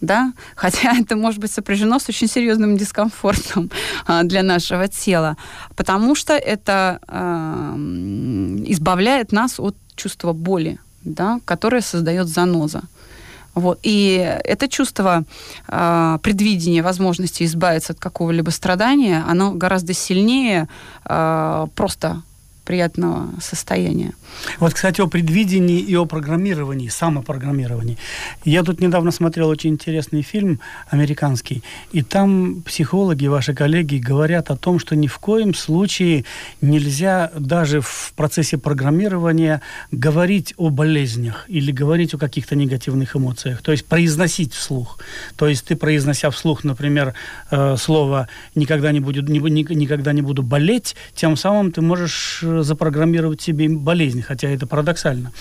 да, 0.00 0.32
хотя 0.54 0.96
это 1.00 1.16
может 1.16 1.40
быть 1.40 1.50
сопряжено 1.50 1.98
с 1.98 2.08
очень 2.08 2.28
серьезным 2.28 2.76
дискомфортом 2.76 3.70
а, 4.06 4.22
для 4.22 4.42
нашего 4.42 4.88
тела, 4.88 5.36
потому 5.76 6.14
что 6.14 6.34
это 6.34 7.00
э, 7.08 7.74
избавляет 8.68 9.32
нас 9.32 9.58
от 9.58 9.74
чувства 9.96 10.32
боли, 10.32 10.78
да, 11.04 11.40
которое 11.44 11.82
создает 11.82 12.28
заноза. 12.28 12.82
Вот. 13.54 13.78
И 13.82 14.38
это 14.44 14.68
чувство 14.68 15.24
э, 15.68 16.18
предвидения 16.22 16.82
возможности 16.82 17.44
избавиться 17.44 17.92
от 17.92 17.98
какого-либо 17.98 18.50
страдания, 18.50 19.24
оно 19.26 19.52
гораздо 19.52 19.94
сильнее 19.94 20.68
э, 21.04 21.66
просто 21.74 22.22
приятного 22.68 23.30
состояния. 23.40 24.12
Вот, 24.60 24.74
кстати, 24.74 25.00
о 25.00 25.06
предвидении 25.06 25.80
и 25.80 25.96
о 25.96 26.04
программировании, 26.04 26.88
самопрограммировании. 26.88 27.96
Я 28.44 28.62
тут 28.62 28.80
недавно 28.80 29.10
смотрел 29.10 29.48
очень 29.48 29.70
интересный 29.70 30.20
фильм 30.20 30.60
американский, 30.90 31.62
и 31.92 32.02
там 32.02 32.60
психологи, 32.66 33.26
ваши 33.26 33.54
коллеги, 33.54 33.96
говорят 33.96 34.50
о 34.50 34.56
том, 34.56 34.78
что 34.78 34.96
ни 34.96 35.06
в 35.06 35.18
коем 35.18 35.54
случае 35.54 36.26
нельзя 36.60 37.30
даже 37.38 37.80
в 37.80 38.12
процессе 38.14 38.58
программирования 38.58 39.62
говорить 39.90 40.52
о 40.58 40.68
болезнях 40.68 41.46
или 41.48 41.72
говорить 41.72 42.12
о 42.12 42.18
каких-то 42.18 42.54
негативных 42.54 43.16
эмоциях, 43.16 43.62
то 43.62 43.72
есть 43.72 43.86
произносить 43.86 44.52
вслух. 44.52 44.98
То 45.36 45.48
есть 45.48 45.64
ты, 45.64 45.74
произнося 45.74 46.28
вслух, 46.30 46.64
например, 46.64 47.14
э, 47.50 47.76
слово 47.78 48.28
«никогда 48.54 48.92
не, 48.92 49.00
будет, 49.00 49.30
никогда 49.30 50.12
не 50.12 50.20
буду 50.20 50.42
болеть», 50.42 50.96
тем 51.14 51.34
самым 51.38 51.72
ты 51.72 51.80
можешь 51.80 52.40
э, 52.42 52.57
запрограммировать 52.62 53.40
себе 53.40 53.68
болезнь, 53.68 54.22
хотя 54.22 54.48
это 54.48 54.66
парадоксально. 54.66 55.32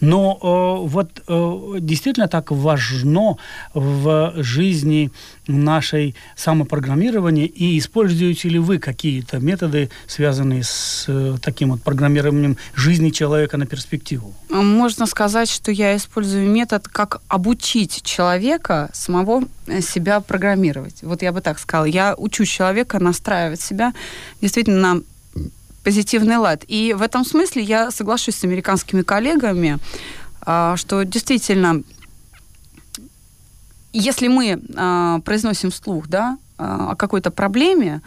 Но 0.00 0.38
э, 0.42 0.88
вот 0.88 1.22
э, 1.26 1.78
действительно 1.80 2.28
так 2.28 2.50
важно 2.50 3.36
в 3.74 4.32
жизни 4.36 5.10
нашей 5.46 6.14
самопрограммирования, 6.36 7.46
и 7.46 7.78
используете 7.78 8.48
ли 8.48 8.58
вы 8.58 8.78
какие-то 8.78 9.38
методы, 9.38 9.90
связанные 10.06 10.62
с 10.62 11.04
э, 11.08 11.36
таким 11.42 11.70
вот 11.70 11.82
программированием 11.82 12.56
жизни 12.74 13.10
человека 13.10 13.56
на 13.56 13.66
перспективу? 13.66 14.34
Можно 14.50 15.06
сказать, 15.06 15.48
что 15.48 15.70
я 15.70 15.96
использую 15.96 16.48
метод, 16.48 16.88
как 16.88 17.20
обучить 17.28 18.02
человека 18.02 18.90
самого 18.92 19.44
э, 19.66 19.80
себя 19.80 20.20
программировать. 20.20 21.02
Вот 21.02 21.22
я 21.22 21.32
бы 21.32 21.40
так 21.40 21.58
сказала. 21.58 21.86
Я 21.86 22.14
учу 22.16 22.44
человека 22.44 22.98
настраивать 22.98 23.60
себя 23.60 23.92
действительно 24.40 24.94
на 24.94 25.02
позитивный 25.86 26.36
лад. 26.36 26.64
И 26.66 26.94
в 26.98 27.00
этом 27.00 27.24
смысле 27.24 27.62
я 27.62 27.92
соглашусь 27.92 28.34
с 28.34 28.42
американскими 28.42 29.02
коллегами, 29.02 29.78
а, 30.40 30.76
что 30.76 31.04
действительно, 31.04 31.82
если 33.92 34.26
мы 34.26 34.60
а, 34.74 35.20
произносим 35.20 35.70
вслух, 35.70 36.08
да, 36.08 36.38
а, 36.58 36.90
о 36.90 36.96
какой-то 36.96 37.30
проблеме, 37.30 38.00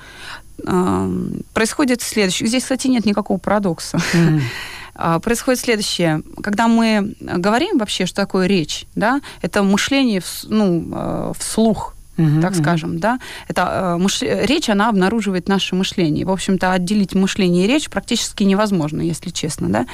происходит 1.54 2.02
следующее. 2.02 2.50
Здесь, 2.50 2.64
кстати, 2.64 2.88
нет 2.88 3.06
никакого 3.06 3.38
парадокса. 3.38 3.98
Mm-hmm. 4.14 5.22
Происходит 5.22 5.62
следующее. 5.62 6.22
Когда 6.44 6.68
мы 6.68 7.16
говорим 7.22 7.78
вообще, 7.78 8.06
что 8.06 8.18
такое 8.18 8.46
речь, 8.46 8.86
да, 8.94 9.22
это 9.42 9.64
мышление 9.64 10.22
ну, 10.50 11.34
вслух, 11.40 11.96
угу, 12.20 12.42
так 12.42 12.52
угу. 12.52 12.62
скажем, 12.62 13.00
да, 13.00 13.20
это 13.48 13.96
э, 13.98 13.98
мыш... 13.98 14.22
речь, 14.22 14.70
она 14.70 14.90
обнаруживает 14.90 15.48
наше 15.48 15.76
мышление. 15.76 16.26
В 16.26 16.32
общем-то, 16.32 16.72
отделить 16.74 17.16
мышление 17.16 17.66
и 17.66 17.68
речь 17.68 17.90
практически 17.90 18.44
невозможно, 18.44 19.02
если 19.02 19.30
честно, 19.30 19.70
да. 19.70 19.86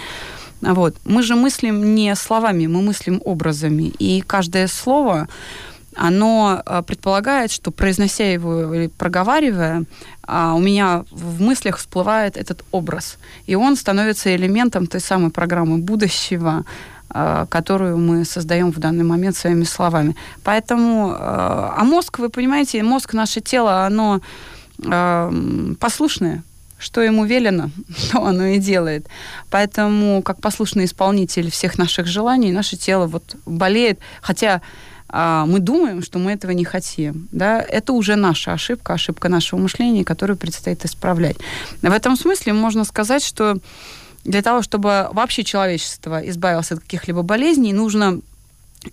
Вот. 0.61 0.95
Мы 1.05 1.21
же 1.21 1.35
мыслим 1.35 1.95
не 1.95 2.15
словами, 2.15 2.67
мы 2.67 2.81
мыслим 2.81 3.21
образами. 3.23 3.93
И 3.99 4.21
каждое 4.21 4.67
слово, 4.67 5.27
оно 5.95 6.61
э, 6.65 6.81
предполагает, 6.85 7.51
что 7.51 7.71
произнося 7.71 8.31
его 8.31 8.73
или 8.73 8.87
проговаривая, 8.87 9.85
а, 10.27 10.53
у 10.55 10.59
меня 10.59 11.05
в 11.11 11.41
мыслях 11.41 11.77
всплывает 11.77 12.37
этот 12.37 12.63
образ. 12.71 13.17
И 13.45 13.55
он 13.55 13.75
становится 13.75 14.35
элементом 14.35 14.87
той 14.87 15.01
самой 15.01 15.29
программы 15.29 15.77
будущего, 15.77 16.65
которую 17.49 17.97
мы 17.97 18.25
создаем 18.25 18.71
в 18.71 18.79
данный 18.79 19.05
момент 19.05 19.37
своими 19.37 19.63
словами. 19.63 20.15
Поэтому, 20.43 21.11
э, 21.11 21.15
а 21.17 21.83
мозг, 21.83 22.19
вы 22.19 22.29
понимаете, 22.29 22.83
мозг, 22.83 23.13
наше 23.13 23.39
тело, 23.39 23.85
оно 23.85 24.19
э, 24.83 25.75
послушное, 25.79 26.43
что 26.77 27.01
ему 27.01 27.25
велено, 27.25 27.69
то 28.11 28.25
оно 28.25 28.45
и 28.45 28.59
делает. 28.59 29.07
Поэтому, 29.49 30.21
как 30.23 30.41
послушный 30.41 30.85
исполнитель 30.85 31.49
всех 31.49 31.77
наших 31.77 32.07
желаний, 32.07 32.51
наше 32.51 32.75
тело 32.75 33.07
вот 33.07 33.35
болеет, 33.45 33.99
хотя 34.21 34.61
а, 35.07 35.45
мы 35.45 35.59
думаем, 35.59 36.03
что 36.03 36.19
мы 36.19 36.33
этого 36.33 36.51
не 36.51 36.65
хотим. 36.65 37.29
Да? 37.31 37.61
Это 37.61 37.93
уже 37.93 38.15
наша 38.15 38.53
ошибка, 38.53 38.93
ошибка 38.93 39.29
нашего 39.29 39.59
мышления, 39.59 40.03
которую 40.03 40.35
предстоит 40.35 40.83
исправлять. 40.83 41.37
В 41.81 41.91
этом 41.91 42.17
смысле 42.17 42.51
можно 42.53 42.83
сказать, 42.83 43.23
что 43.23 43.57
для 44.25 44.41
того, 44.41 44.61
чтобы 44.61 45.07
вообще 45.13 45.43
человечество 45.43 46.19
избавилось 46.27 46.71
от 46.71 46.79
каких-либо 46.79 47.21
болезней, 47.21 47.73
нужно 47.73 48.21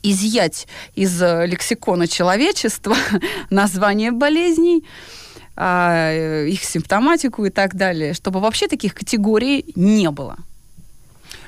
изъять 0.02 0.68
из 0.94 1.20
э, 1.22 1.46
лексикона 1.46 2.06
человечества 2.06 2.96
название 3.50 4.10
болезней, 4.10 4.84
а, 5.56 6.44
их 6.46 6.64
симптоматику 6.64 7.44
и 7.44 7.50
так 7.50 7.74
далее, 7.74 8.14
чтобы 8.14 8.40
вообще 8.40 8.68
таких 8.68 8.94
категорий 8.94 9.64
не 9.74 10.10
было. 10.10 10.36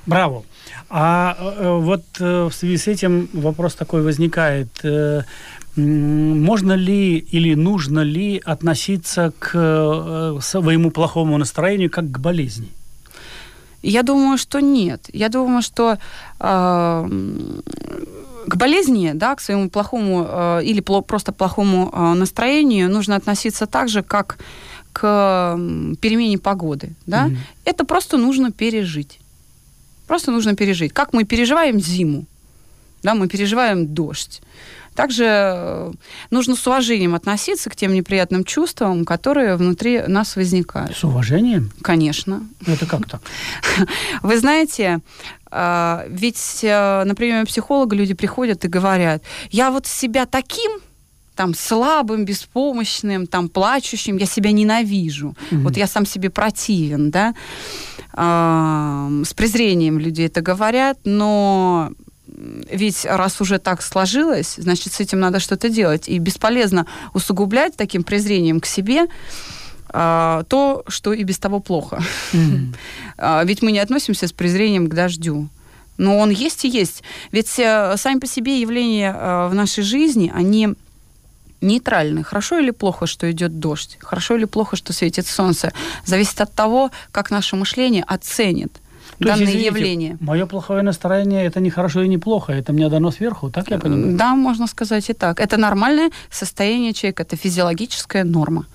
Браво. 0.07 0.45
А 0.91 1.37
э, 1.39 1.79
вот 1.79 2.05
э, 2.21 2.45
в 2.45 2.53
связи 2.53 2.77
с 2.77 2.87
этим 2.89 3.29
вопрос 3.33 3.75
такой 3.75 4.03
возникает. 4.03 4.69
можно 5.77 6.77
ли 6.77 7.19
или 7.19 7.55
нужно 7.55 8.01
ли 8.01 8.41
относиться 8.45 9.33
к 9.39 9.51
э, 9.55 10.39
своему 10.41 10.91
плохому 10.91 11.39
настроению 11.39 11.91
как 11.91 12.11
к 12.11 12.19
болезни? 12.19 12.69
Я 13.85 14.03
думаю, 14.03 14.39
что 14.39 14.61
нет. 14.61 15.11
Я 15.13 15.29
думаю, 15.29 15.63
что 15.63 15.99
э, 16.41 17.09
к 18.47 18.57
болезни, 18.57 19.13
да, 19.15 19.35
к 19.35 19.41
своему 19.41 19.69
плохому 19.69 20.27
э, 20.27 20.65
или 20.65 20.81
пло, 20.81 21.03
просто 21.03 21.33
плохому 21.33 21.91
э, 21.93 22.15
настроению 22.15 22.91
нужно 22.91 23.17
относиться 23.17 23.67
так 23.67 23.89
же, 23.89 24.03
как 24.03 24.39
к 24.93 25.59
перемене 26.01 26.39
погоды. 26.39 26.95
Да? 27.07 27.27
Mm-hmm. 27.27 27.37
Это 27.67 27.85
просто 27.85 28.17
нужно 28.17 28.53
пережить. 28.53 29.21
Просто 30.07 30.33
нужно 30.33 30.55
пережить. 30.55 30.93
Как 30.93 31.13
мы 31.13 31.25
переживаем 31.25 31.81
зиму, 31.81 32.25
да, 33.03 33.15
мы 33.15 33.29
переживаем 33.29 33.87
дождь. 33.87 34.41
Также 34.95 35.25
э, 35.27 35.93
нужно 36.31 36.57
с 36.57 36.67
уважением 36.67 37.15
относиться 37.15 37.71
к 37.71 37.77
тем 37.77 37.93
неприятным 37.93 38.45
чувствам, 38.45 39.05
которые 39.05 39.57
внутри 39.57 40.03
нас 40.07 40.37
возникают. 40.37 40.97
С 40.97 41.05
уважением? 41.05 41.71
Конечно. 41.83 42.47
Это 42.67 42.87
как 42.87 43.09
так? 43.09 43.21
Вы 44.23 44.39
знаете, 44.39 45.01
э, 45.51 46.07
ведь 46.09 46.61
э, 46.63 47.05
на 47.05 47.15
приеме 47.15 47.45
психолога 47.45 47.97
люди 47.97 48.15
приходят 48.15 48.65
и 48.65 48.69
говорят, 48.69 49.23
я 49.51 49.71
вот 49.71 49.87
себя 49.87 50.27
таким 50.27 50.81
там 51.35 51.55
слабым, 51.55 52.25
беспомощным, 52.25 53.27
там 53.27 53.49
плачущим, 53.49 54.17
я 54.17 54.27
себя 54.27 54.53
ненавижу. 54.53 55.37
Mm-hmm. 55.51 55.63
Вот 55.63 55.77
я 55.77 55.87
сам 55.87 56.07
себе 56.07 56.31
противен, 56.31 57.11
да. 57.11 57.35
А, 58.13 59.11
с 59.25 59.35
презрением 59.35 59.99
люди 59.99 60.23
это 60.23 60.41
говорят, 60.41 60.99
но 61.05 61.91
ведь 62.71 63.05
раз 63.05 63.41
уже 63.41 63.59
так 63.59 63.83
сложилось, 63.83 64.57
значит, 64.59 64.93
с 64.93 65.01
этим 65.01 65.21
надо 65.21 65.41
что-то 65.41 65.69
делать. 65.69 66.09
И 66.09 66.19
бесполезно 66.19 66.87
усугублять 67.13 67.77
таким 67.77 68.03
презрением 68.03 68.61
к 68.61 68.67
себе 68.67 69.07
а, 69.89 70.43
то, 70.45 70.83
что 70.89 71.13
и 71.13 71.23
без 71.23 71.39
того 71.39 71.61
плохо. 71.61 72.03
Mm-hmm. 72.33 72.75
А, 73.17 73.45
ведь 73.45 73.63
мы 73.63 73.71
не 73.71 73.79
относимся 73.79 74.27
с 74.27 74.33
презрением 74.33 74.89
к 74.89 74.95
дождю. 74.95 75.49
Но 75.97 76.19
он 76.19 76.31
есть 76.31 76.65
и 76.65 76.69
есть. 76.69 77.05
Ведь 77.31 77.57
э, 77.61 77.97
сами 77.97 78.19
по 78.19 78.27
себе 78.27 78.61
явления 78.61 79.15
э, 79.17 79.49
в 79.49 79.55
нашей 79.55 79.85
жизни, 79.85 80.33
они 80.35 80.75
нейтральны. 81.61 82.25
Хорошо 82.25 82.59
или 82.59 82.73
плохо, 82.73 83.07
что 83.07 83.31
идет 83.31 83.61
дождь? 83.61 83.97
Хорошо 84.01 84.35
или 84.35 84.47
плохо, 84.47 84.75
что 84.75 84.93
светит 84.93 85.29
солнце? 85.29 85.73
Зависит 86.05 86.41
от 86.41 86.53
того, 86.53 86.91
как 87.13 87.31
наше 87.31 87.55
мышление 87.55 88.03
оценит 88.03 88.81
то 89.19 89.25
данное 89.25 89.41
есть, 89.41 89.53
извините, 89.53 89.67
явление. 89.67 90.17
Мое 90.21 90.47
плохое 90.47 90.83
настроение 90.83 91.45
это 91.45 91.61
не 91.61 91.71
хорошо 91.71 92.03
и 92.03 92.09
не 92.09 92.19
плохо, 92.19 92.53
это 92.53 92.73
мне 92.73 92.89
дано 92.89 93.11
сверху, 93.11 93.51
так 93.51 93.71
я 93.71 93.79
понимаю? 93.79 94.17
Да, 94.17 94.35
можно 94.35 94.67
сказать 94.67 95.11
и 95.11 95.13
так. 95.13 95.41
Это 95.41 95.57
нормальное 95.57 96.11
состояние 96.31 96.93
человека, 96.93 97.23
это 97.23 97.37
физиологическая 97.37 98.25
норма. 98.25 98.67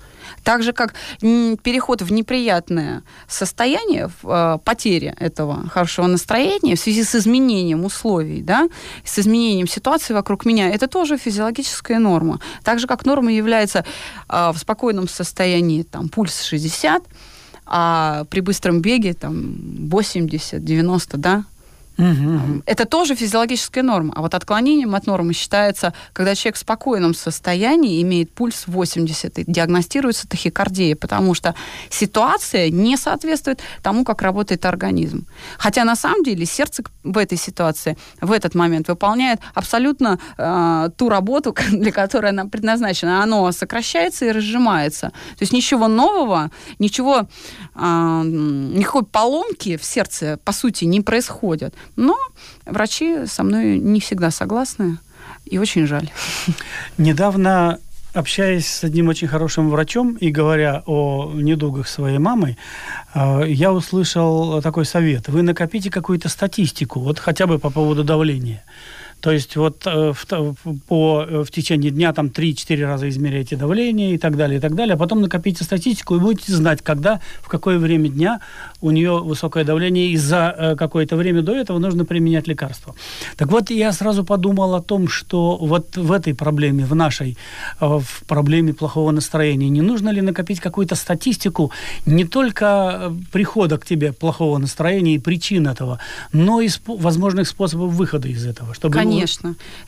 Так 0.42 0.62
же, 0.62 0.72
как 0.72 0.94
переход 1.20 2.02
в 2.02 2.12
неприятное 2.12 3.02
состояние, 3.28 4.08
в 4.22 4.28
э, 4.28 4.58
потеря 4.64 5.14
этого 5.18 5.68
хорошего 5.68 6.06
настроения 6.06 6.76
в 6.76 6.80
связи 6.80 7.04
с 7.04 7.14
изменением 7.14 7.84
условий, 7.84 8.42
да, 8.42 8.68
с 9.04 9.18
изменением 9.18 9.66
ситуации 9.66 10.14
вокруг 10.14 10.46
меня, 10.46 10.70
это 10.70 10.88
тоже 10.88 11.18
физиологическая 11.18 11.98
норма. 11.98 12.40
Так 12.64 12.78
же, 12.78 12.86
как 12.86 13.04
норма 13.04 13.32
является 13.32 13.84
э, 14.28 14.50
в 14.52 14.58
спокойном 14.58 15.08
состоянии, 15.08 15.82
там, 15.82 16.08
пульс 16.08 16.42
60, 16.42 17.02
а 17.70 18.24
при 18.28 18.40
быстром 18.40 18.80
беге 18.80 19.14
там 19.14 19.54
80-90, 19.90 21.16
да, 21.16 21.44
Это 22.66 22.84
тоже 22.84 23.14
физиологическая 23.14 23.82
норма. 23.82 24.12
А 24.16 24.22
вот 24.22 24.34
отклонением 24.34 24.94
от 24.94 25.06
нормы 25.06 25.32
считается, 25.32 25.92
когда 26.12 26.34
человек 26.34 26.56
в 26.56 26.60
спокойном 26.60 27.14
состоянии 27.14 28.02
имеет 28.02 28.32
пульс 28.32 28.64
80 28.66 29.38
и 29.38 29.44
диагностируется 29.46 30.28
тахикардия, 30.28 30.96
потому 30.96 31.34
что 31.34 31.54
ситуация 31.90 32.70
не 32.70 32.96
соответствует 32.96 33.60
тому, 33.82 34.04
как 34.04 34.22
работает 34.22 34.64
организм. 34.64 35.26
Хотя 35.58 35.84
на 35.84 35.96
самом 35.96 36.22
деле 36.22 36.46
сердце 36.46 36.82
в 37.04 37.18
этой 37.18 37.38
ситуации, 37.38 37.96
в 38.20 38.32
этот 38.32 38.54
момент 38.54 38.88
выполняет 38.88 39.40
абсолютно 39.54 40.18
э, 40.38 40.90
ту 40.96 41.08
работу, 41.08 41.54
для 41.70 41.92
которой 41.92 42.30
она 42.30 42.46
предназначена. 42.46 43.22
Оно 43.22 43.50
сокращается 43.52 44.26
и 44.26 44.32
разжимается. 44.32 45.08
То 45.10 45.42
есть 45.42 45.52
ничего 45.52 45.88
нового, 45.88 46.50
ничего, 46.78 47.28
э, 47.74 48.22
никакой 48.24 49.04
поломки 49.04 49.76
в 49.76 49.84
сердце, 49.84 50.38
по 50.44 50.52
сути, 50.52 50.84
не 50.84 51.00
происходит. 51.00 51.74
Но 51.96 52.16
врачи 52.66 53.26
со 53.26 53.42
мной 53.42 53.78
не 53.78 54.00
всегда 54.00 54.30
согласны, 54.30 54.98
и 55.44 55.58
очень 55.58 55.86
жаль. 55.86 56.10
Недавно 56.98 57.78
общаясь 58.12 58.66
с 58.66 58.84
одним 58.84 59.08
очень 59.08 59.28
хорошим 59.28 59.70
врачом 59.70 60.14
и 60.14 60.30
говоря 60.30 60.82
о 60.86 61.30
недугах 61.34 61.88
своей 61.88 62.18
мамы, 62.18 62.56
э, 63.14 63.42
я 63.46 63.72
услышал 63.72 64.60
такой 64.62 64.84
совет. 64.84 65.28
Вы 65.28 65.42
накопите 65.42 65.90
какую-то 65.90 66.28
статистику, 66.28 67.00
вот 67.00 67.18
хотя 67.18 67.46
бы 67.46 67.58
по 67.58 67.70
поводу 67.70 68.04
давления. 68.04 68.64
То 69.20 69.30
есть 69.30 69.56
вот 69.56 69.86
э, 69.86 70.12
в, 70.12 70.54
по, 70.88 71.24
э, 71.28 71.44
в 71.44 71.50
течение 71.50 71.90
дня 71.90 72.12
там 72.12 72.26
3-4 72.26 72.84
раза 72.84 73.08
измеряйте 73.08 73.56
давление 73.56 74.14
и 74.14 74.18
так 74.18 74.36
далее, 74.36 74.58
и 74.58 74.60
так 74.60 74.74
далее, 74.74 74.94
а 74.94 74.96
потом 74.96 75.20
накопите 75.20 75.64
статистику 75.64 76.16
и 76.16 76.18
будете 76.18 76.52
знать, 76.52 76.82
когда, 76.82 77.20
в 77.42 77.48
какое 77.48 77.78
время 77.78 78.08
дня 78.08 78.40
у 78.80 78.90
нее 78.90 79.18
высокое 79.18 79.64
давление, 79.64 80.08
и 80.08 80.16
за 80.16 80.54
э, 80.56 80.76
какое-то 80.76 81.16
время 81.16 81.42
до 81.42 81.54
этого 81.54 81.78
нужно 81.78 82.04
применять 82.04 82.48
лекарства. 82.48 82.94
Так 83.36 83.48
вот, 83.50 83.70
я 83.70 83.92
сразу 83.92 84.24
подумал 84.24 84.74
о 84.74 84.82
том, 84.82 85.08
что 85.08 85.56
вот 85.56 85.96
в 85.96 86.12
этой 86.12 86.34
проблеме, 86.34 86.84
в 86.84 86.94
нашей, 86.94 87.36
в 87.80 88.24
проблеме 88.26 88.72
плохого 88.72 89.10
настроения, 89.10 89.68
не 89.68 89.82
нужно 89.82 90.10
ли 90.10 90.22
накопить 90.22 90.60
какую-то 90.60 90.94
статистику 90.94 91.72
не 92.06 92.24
только 92.24 93.12
прихода 93.32 93.78
к 93.78 93.84
тебе 93.84 94.12
плохого 94.12 94.58
настроения 94.58 95.14
и 95.14 95.18
причин 95.18 95.66
этого, 95.66 95.98
но 96.32 96.60
и 96.60 96.66
спо- 96.66 96.98
возможных 96.98 97.48
способов 97.48 97.92
выхода 97.92 98.28
из 98.28 98.46
этого, 98.46 98.74
чтобы 98.74 98.94
Конечно. 98.94 99.09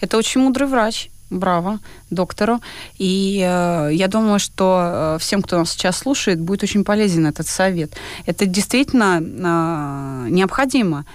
Это 0.01 0.17
очень 0.19 0.41
мудрый 0.41 0.69
врач. 0.69 1.09
Браво 1.31 1.79
доктору. 2.11 2.61
И 2.99 3.41
э, 3.43 3.91
я 3.95 4.09
думаю, 4.09 4.39
что 4.39 5.15
э, 5.15 5.19
всем, 5.19 5.41
кто 5.41 5.57
нас 5.57 5.71
сейчас 5.71 5.97
слушает, 5.97 6.39
будет 6.39 6.63
очень 6.63 6.85
полезен 6.85 7.27
этот 7.27 7.47
совет. 7.47 7.93
Это 8.27 8.45
действительно 8.45 9.19
э, 9.23 10.31
необходимо 10.31 11.07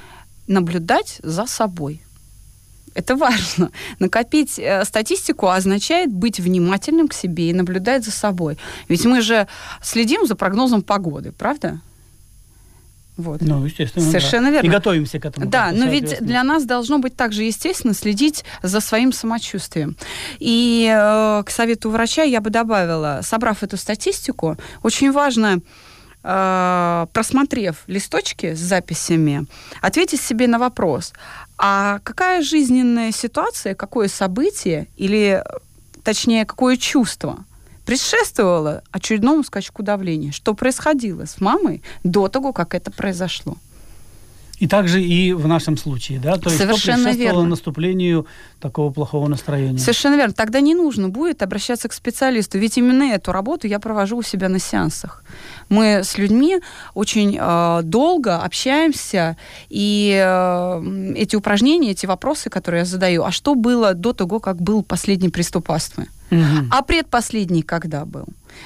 наблюдать 0.48 1.20
за 1.22 1.46
собой. 1.46 2.02
Это 2.98 3.16
важно. 3.16 3.70
Накопить 4.00 4.58
э, 4.58 4.84
статистику 4.84 5.48
означает 5.50 6.12
быть 6.12 6.40
внимательным 6.40 7.08
к 7.08 7.14
себе 7.14 7.52
и 7.52 7.54
наблюдать 7.54 8.04
за 8.04 8.12
собой. 8.12 8.58
Ведь 8.90 9.06
мы 9.06 9.22
же 9.22 9.48
следим 9.84 10.26
за 10.26 10.36
прогнозом 10.36 10.82
погоды, 10.82 11.32
правда? 11.32 11.80
Вот. 13.18 13.42
Ну, 13.42 13.66
естественно. 13.66 14.06
Совершенно 14.06 14.48
да. 14.48 14.52
верно. 14.52 14.68
И 14.68 14.72
готовимся 14.72 15.20
к 15.20 15.26
этому. 15.26 15.48
Да, 15.48 15.72
но 15.74 15.86
ведь 15.86 16.20
для 16.22 16.44
нас 16.44 16.66
должно 16.66 17.00
быть 17.00 17.16
также 17.16 17.44
естественно 17.44 17.96
следить 17.96 18.46
за 18.62 18.80
своим 18.80 19.12
самочувствием. 19.12 19.98
И 20.38 20.88
э, 20.88 21.44
к 21.44 21.50
совету 21.50 21.90
врача 21.90 22.22
я 22.22 22.40
бы 22.42 22.52
добавила, 22.52 23.22
собрав 23.24 23.64
эту 23.64 23.76
статистику, 23.76 24.56
очень 24.84 25.12
важно 25.12 25.62
э, 26.24 27.08
просмотрев 27.12 27.84
листочки 27.88 28.54
с 28.54 28.60
записями, 28.60 29.48
ответить 29.82 30.22
себе 30.22 30.46
на 30.48 30.60
вопрос, 30.60 31.14
а 31.58 32.00
какая 32.04 32.44
жизненная 32.44 33.12
ситуация, 33.12 33.74
какое 33.74 34.10
событие 34.10 34.88
или, 34.96 35.44
точнее, 36.04 36.46
какое 36.46 36.78
чувство 36.78 37.46
предшествовало 37.88 38.84
очередному 38.92 39.44
скачку 39.46 39.82
давления. 39.82 40.34
Что 40.34 40.54
происходило 40.54 41.26
с 41.26 41.40
мамой 41.40 41.82
до 42.04 42.28
того, 42.28 42.52
как 42.52 42.76
это 42.76 42.92
произошло. 42.92 43.56
И 44.60 44.68
также 44.68 45.04
и 45.04 45.34
в 45.34 45.48
нашем 45.48 45.78
случае, 45.78 46.20
да? 46.20 46.38
То 46.38 46.50
есть 46.50 46.58
Совершенно 46.58 47.10
что 47.10 47.20
верно. 47.20 47.44
наступлению 47.44 48.26
такого 48.60 48.92
плохого 48.92 49.28
настроения. 49.28 49.78
Совершенно 49.78 50.16
верно. 50.16 50.34
Тогда 50.34 50.62
не 50.62 50.74
нужно 50.74 51.10
будет 51.10 51.44
обращаться 51.44 51.88
к 51.88 51.94
специалисту, 51.94 52.58
ведь 52.58 52.78
именно 52.78 53.04
эту 53.04 53.32
работу 53.32 53.68
я 53.68 53.80
провожу 53.80 54.18
у 54.18 54.24
себя 54.24 54.50
на 54.50 54.60
сеансах. 54.60 55.24
Мы 55.70 56.04
с 56.04 56.18
людьми 56.18 56.60
очень 56.96 57.38
э, 57.40 57.82
долго 57.84 58.38
общаемся, 58.38 59.38
и 59.70 60.20
э, 60.20 61.14
эти 61.16 61.36
упражнения, 61.36 61.92
эти 61.92 62.08
вопросы, 62.08 62.50
которые 62.50 62.80
я 62.80 62.86
задаю, 62.86 63.24
а 63.24 63.32
что 63.32 63.54
было 63.54 63.94
до 63.94 64.14
того, 64.14 64.40
как 64.40 64.60
был 64.60 64.82
последний 64.84 65.30
приступ 65.30 65.70
астмы? 65.72 66.08
Угу. 66.32 66.68
А 66.72 66.82
предпоследний 66.82 67.62
когда 67.62 68.06
был? 68.06 68.26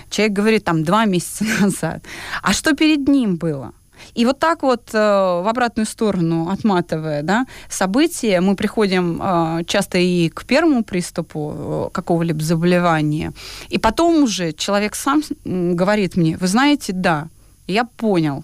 Человек 0.09 0.33
говорит, 0.33 0.63
там, 0.63 0.83
два 0.83 1.05
месяца 1.05 1.43
назад. 1.59 2.01
А 2.41 2.53
что 2.53 2.73
перед 2.75 3.07
ним 3.09 3.35
было? 3.35 3.73
И 4.13 4.25
вот 4.25 4.39
так 4.39 4.63
вот 4.63 4.89
э, 4.93 4.97
в 4.97 5.47
обратную 5.47 5.85
сторону 5.85 6.49
отматывая 6.49 7.23
да, 7.23 7.45
события, 7.69 8.41
мы 8.41 8.55
приходим 8.55 9.21
э, 9.21 9.63
часто 9.65 9.97
и 9.97 10.29
к 10.29 10.45
первому 10.45 10.83
приступу 10.83 11.53
э, 11.55 11.89
какого-либо 11.93 12.41
заболевания, 12.43 13.33
и 13.69 13.77
потом 13.77 14.23
уже 14.23 14.51
человек 14.53 14.95
сам 14.95 15.21
говорит 15.45 16.17
мне, 16.17 16.37
вы 16.37 16.47
знаете, 16.47 16.93
да, 16.93 17.27
я 17.67 17.85
понял, 17.85 18.43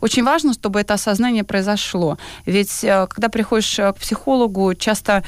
очень 0.00 0.24
важно, 0.24 0.52
чтобы 0.52 0.80
это 0.80 0.94
осознание 0.94 1.44
произошло. 1.44 2.18
Ведь 2.44 2.80
когда 2.80 3.28
приходишь 3.28 3.76
к 3.76 3.94
психологу, 3.94 4.74
часто 4.74 5.22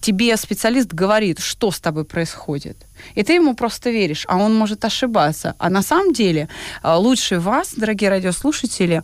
тебе 0.00 0.36
специалист 0.36 0.92
говорит, 0.92 1.38
что 1.40 1.70
с 1.70 1.80
тобой 1.80 2.04
происходит. 2.04 2.76
И 3.16 3.22
ты 3.22 3.34
ему 3.34 3.54
просто 3.54 3.90
веришь, 3.90 4.24
а 4.28 4.36
он 4.36 4.54
может 4.54 4.84
ошибаться. 4.84 5.54
А 5.58 5.70
на 5.70 5.82
самом 5.82 6.12
деле 6.12 6.48
э, 6.82 6.94
лучше 6.94 7.38
вас, 7.38 7.74
дорогие 7.76 8.10
радиослушатели, 8.10 9.02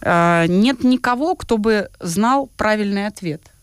э, 0.00 0.46
нет 0.48 0.84
никого, 0.84 1.34
кто 1.34 1.58
бы 1.58 1.88
знал 2.00 2.50
правильный 2.56 3.06
ответ– 3.06 3.42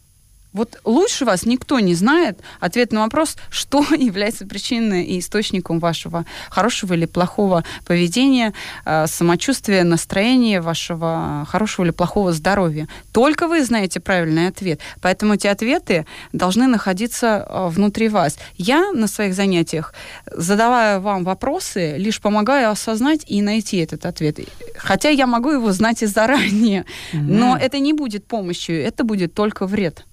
вот 0.56 0.80
лучше 0.86 1.26
вас 1.26 1.46
никто 1.46 1.80
не 1.82 1.96
знает 1.96 2.40
ответ 2.62 2.94
на 2.94 3.02
вопрос, 3.02 3.36
что 3.50 3.86
является 3.98 4.48
причиной 4.48 5.04
и 5.04 5.20
источником 5.20 5.80
вашего 5.80 6.26
хорошего 6.50 6.94
или 6.94 7.06
плохого 7.06 7.64
поведения, 7.86 8.54
э, 8.86 9.06
самочувствия, 9.08 9.84
настроения, 9.84 10.62
вашего 10.62 11.46
хорошего 11.50 11.86
или 11.86 11.92
плохого 11.92 12.32
здоровья. 12.32 12.88
Только 13.12 13.48
вы 13.48 13.66
знаете 13.66 14.00
правильный 14.00 14.48
ответ. 14.48 14.80
Поэтому 15.02 15.34
эти 15.34 15.48
ответы 15.48 16.06
должны 16.32 16.68
находиться 16.68 17.46
э, 17.48 17.68
внутри 17.68 18.08
вас. 18.08 18.38
Я 18.56 18.94
на 18.94 19.08
своих 19.08 19.36
занятиях, 19.36 19.94
задавая 20.32 21.00
вам 21.00 21.26
вопросы, 21.26 21.98
лишь 21.98 22.22
помогаю 22.22 22.70
осознать 22.70 23.26
и 23.28 23.42
найти 23.42 23.78
этот 23.78 24.06
ответ. 24.06 24.40
Хотя 24.78 25.10
я 25.10 25.28
могу 25.28 25.52
его 25.52 25.72
знать 25.74 26.02
и 26.02 26.06
заранее, 26.06 26.86
mm-hmm. 27.14 27.20
но 27.20 27.58
это 27.58 27.80
не 27.80 27.94
будет 27.94 28.26
помощью, 28.26 28.82
это 28.82 29.04
будет 29.04 29.34
только 29.34 29.68
вред. 29.68 30.06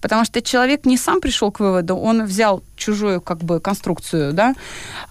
Потому 0.00 0.24
что 0.24 0.40
человек 0.42 0.86
не 0.86 0.96
сам 0.96 1.20
пришел 1.20 1.52
к 1.52 1.60
выводу, 1.60 1.96
он 1.96 2.24
взял 2.24 2.62
чужую 2.76 3.20
как 3.20 3.38
бы 3.38 3.60
конструкцию, 3.60 4.32
да, 4.32 4.54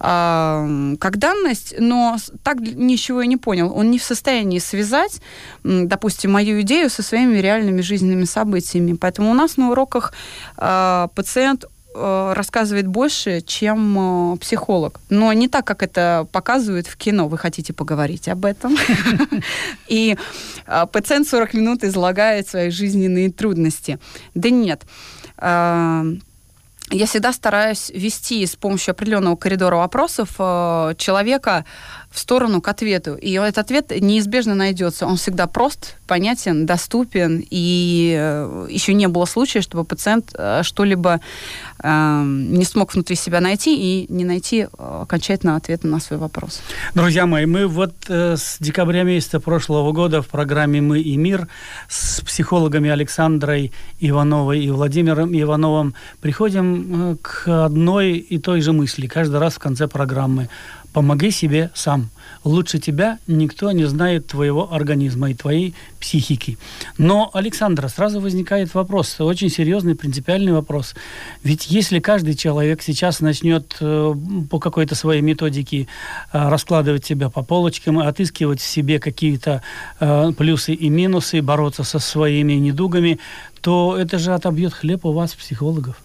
э, 0.00 0.96
как 0.98 1.18
данность, 1.18 1.74
но 1.78 2.16
так 2.42 2.60
ничего 2.60 3.22
и 3.22 3.26
не 3.26 3.36
понял. 3.36 3.72
Он 3.74 3.90
не 3.90 3.98
в 3.98 4.02
состоянии 4.02 4.58
связать, 4.58 5.20
допустим, 5.64 6.32
мою 6.32 6.60
идею 6.62 6.90
со 6.90 7.02
своими 7.02 7.38
реальными 7.38 7.80
жизненными 7.80 8.24
событиями. 8.24 8.94
Поэтому 8.94 9.30
у 9.30 9.34
нас 9.34 9.56
на 9.56 9.70
уроках 9.70 10.12
э, 10.56 11.08
пациент 11.14 11.66
рассказывает 11.94 12.86
больше, 12.86 13.40
чем 13.40 14.34
э, 14.34 14.36
психолог. 14.38 15.00
Но 15.10 15.32
не 15.32 15.48
так, 15.48 15.66
как 15.66 15.82
это 15.82 16.26
показывают 16.32 16.86
в 16.86 16.96
кино. 16.96 17.28
Вы 17.28 17.38
хотите 17.38 17.72
поговорить 17.72 18.28
об 18.28 18.44
этом. 18.44 18.76
И 19.88 20.16
э, 20.66 20.86
пациент 20.92 21.28
40 21.28 21.54
минут 21.54 21.84
излагает 21.84 22.48
свои 22.48 22.70
жизненные 22.70 23.30
трудности. 23.30 23.98
Да 24.34 24.50
нет 24.50 24.84
я 26.90 27.06
всегда 27.06 27.32
стараюсь 27.32 27.90
вести 27.90 28.44
с 28.44 28.56
помощью 28.56 28.92
определенного 28.92 29.36
коридора 29.36 29.76
вопросов 29.76 30.30
человека 30.96 31.64
в 32.10 32.18
сторону 32.18 32.60
к 32.60 32.68
ответу. 32.68 33.14
И 33.14 33.32
этот 33.32 33.58
ответ 33.58 33.90
неизбежно 34.00 34.54
найдется. 34.54 35.06
Он 35.06 35.16
всегда 35.16 35.46
прост, 35.46 35.96
понятен, 36.06 36.64
доступен. 36.66 37.44
И 37.50 38.16
э, 38.18 38.66
еще 38.70 38.94
не 38.94 39.08
было 39.08 39.26
случая, 39.26 39.60
чтобы 39.60 39.84
пациент 39.84 40.34
э, 40.34 40.62
что-либо 40.62 41.20
э, 41.82 42.22
не 42.24 42.64
смог 42.64 42.94
внутри 42.94 43.14
себя 43.14 43.40
найти 43.40 43.76
и 43.76 44.12
не 44.12 44.24
найти 44.24 44.66
окончательного 44.78 45.58
ответа 45.58 45.86
на 45.86 46.00
свой 46.00 46.18
вопрос. 46.18 46.60
Друзья 46.94 47.26
мои, 47.26 47.46
мы 47.46 47.66
вот 47.66 47.92
с 48.08 48.56
декабря 48.58 49.02
месяца 49.02 49.38
прошлого 49.38 49.92
года 49.92 50.22
в 50.22 50.28
программе 50.28 50.80
«Мы 50.80 51.00
и 51.00 51.16
мир» 51.16 51.46
с 51.88 52.20
психологами 52.22 52.88
Александрой 52.90 53.72
Ивановой 54.00 54.64
и 54.64 54.70
Владимиром 54.70 55.38
Ивановым 55.38 55.94
приходим 56.20 57.18
к 57.20 57.64
одной 57.66 58.16
и 58.16 58.38
той 58.38 58.62
же 58.62 58.72
мысли 58.72 59.06
каждый 59.06 59.38
раз 59.40 59.54
в 59.54 59.58
конце 59.58 59.88
программы– 59.88 60.48
Помоги 60.92 61.30
себе 61.30 61.70
сам. 61.74 62.10
Лучше 62.44 62.78
тебя 62.78 63.18
никто 63.26 63.70
не 63.72 63.84
знает 63.84 64.26
твоего 64.26 64.72
организма 64.72 65.30
и 65.30 65.34
твоей 65.34 65.74
психики. 66.00 66.56
Но, 66.96 67.30
Александра, 67.34 67.88
сразу 67.88 68.20
возникает 68.20 68.72
вопрос, 68.74 69.20
очень 69.20 69.50
серьезный, 69.50 69.94
принципиальный 69.94 70.52
вопрос. 70.52 70.94
Ведь 71.42 71.70
если 71.70 72.00
каждый 72.00 72.34
человек 72.34 72.82
сейчас 72.82 73.20
начнет 73.20 73.76
э, 73.80 74.14
по 74.50 74.58
какой-то 74.58 74.94
своей 74.94 75.20
методике 75.20 75.88
э, 76.32 76.48
раскладывать 76.48 77.04
себя 77.04 77.28
по 77.28 77.42
полочкам, 77.42 77.98
отыскивать 77.98 78.60
в 78.60 78.66
себе 78.66 78.98
какие-то 78.98 79.62
э, 80.00 80.32
плюсы 80.36 80.72
и 80.72 80.88
минусы, 80.88 81.42
бороться 81.42 81.84
со 81.84 81.98
своими 81.98 82.54
недугами, 82.54 83.18
то 83.60 83.96
это 83.98 84.18
же 84.18 84.32
отобьет 84.32 84.72
хлеб 84.72 85.04
у 85.04 85.12
вас, 85.12 85.34
психологов. 85.34 85.96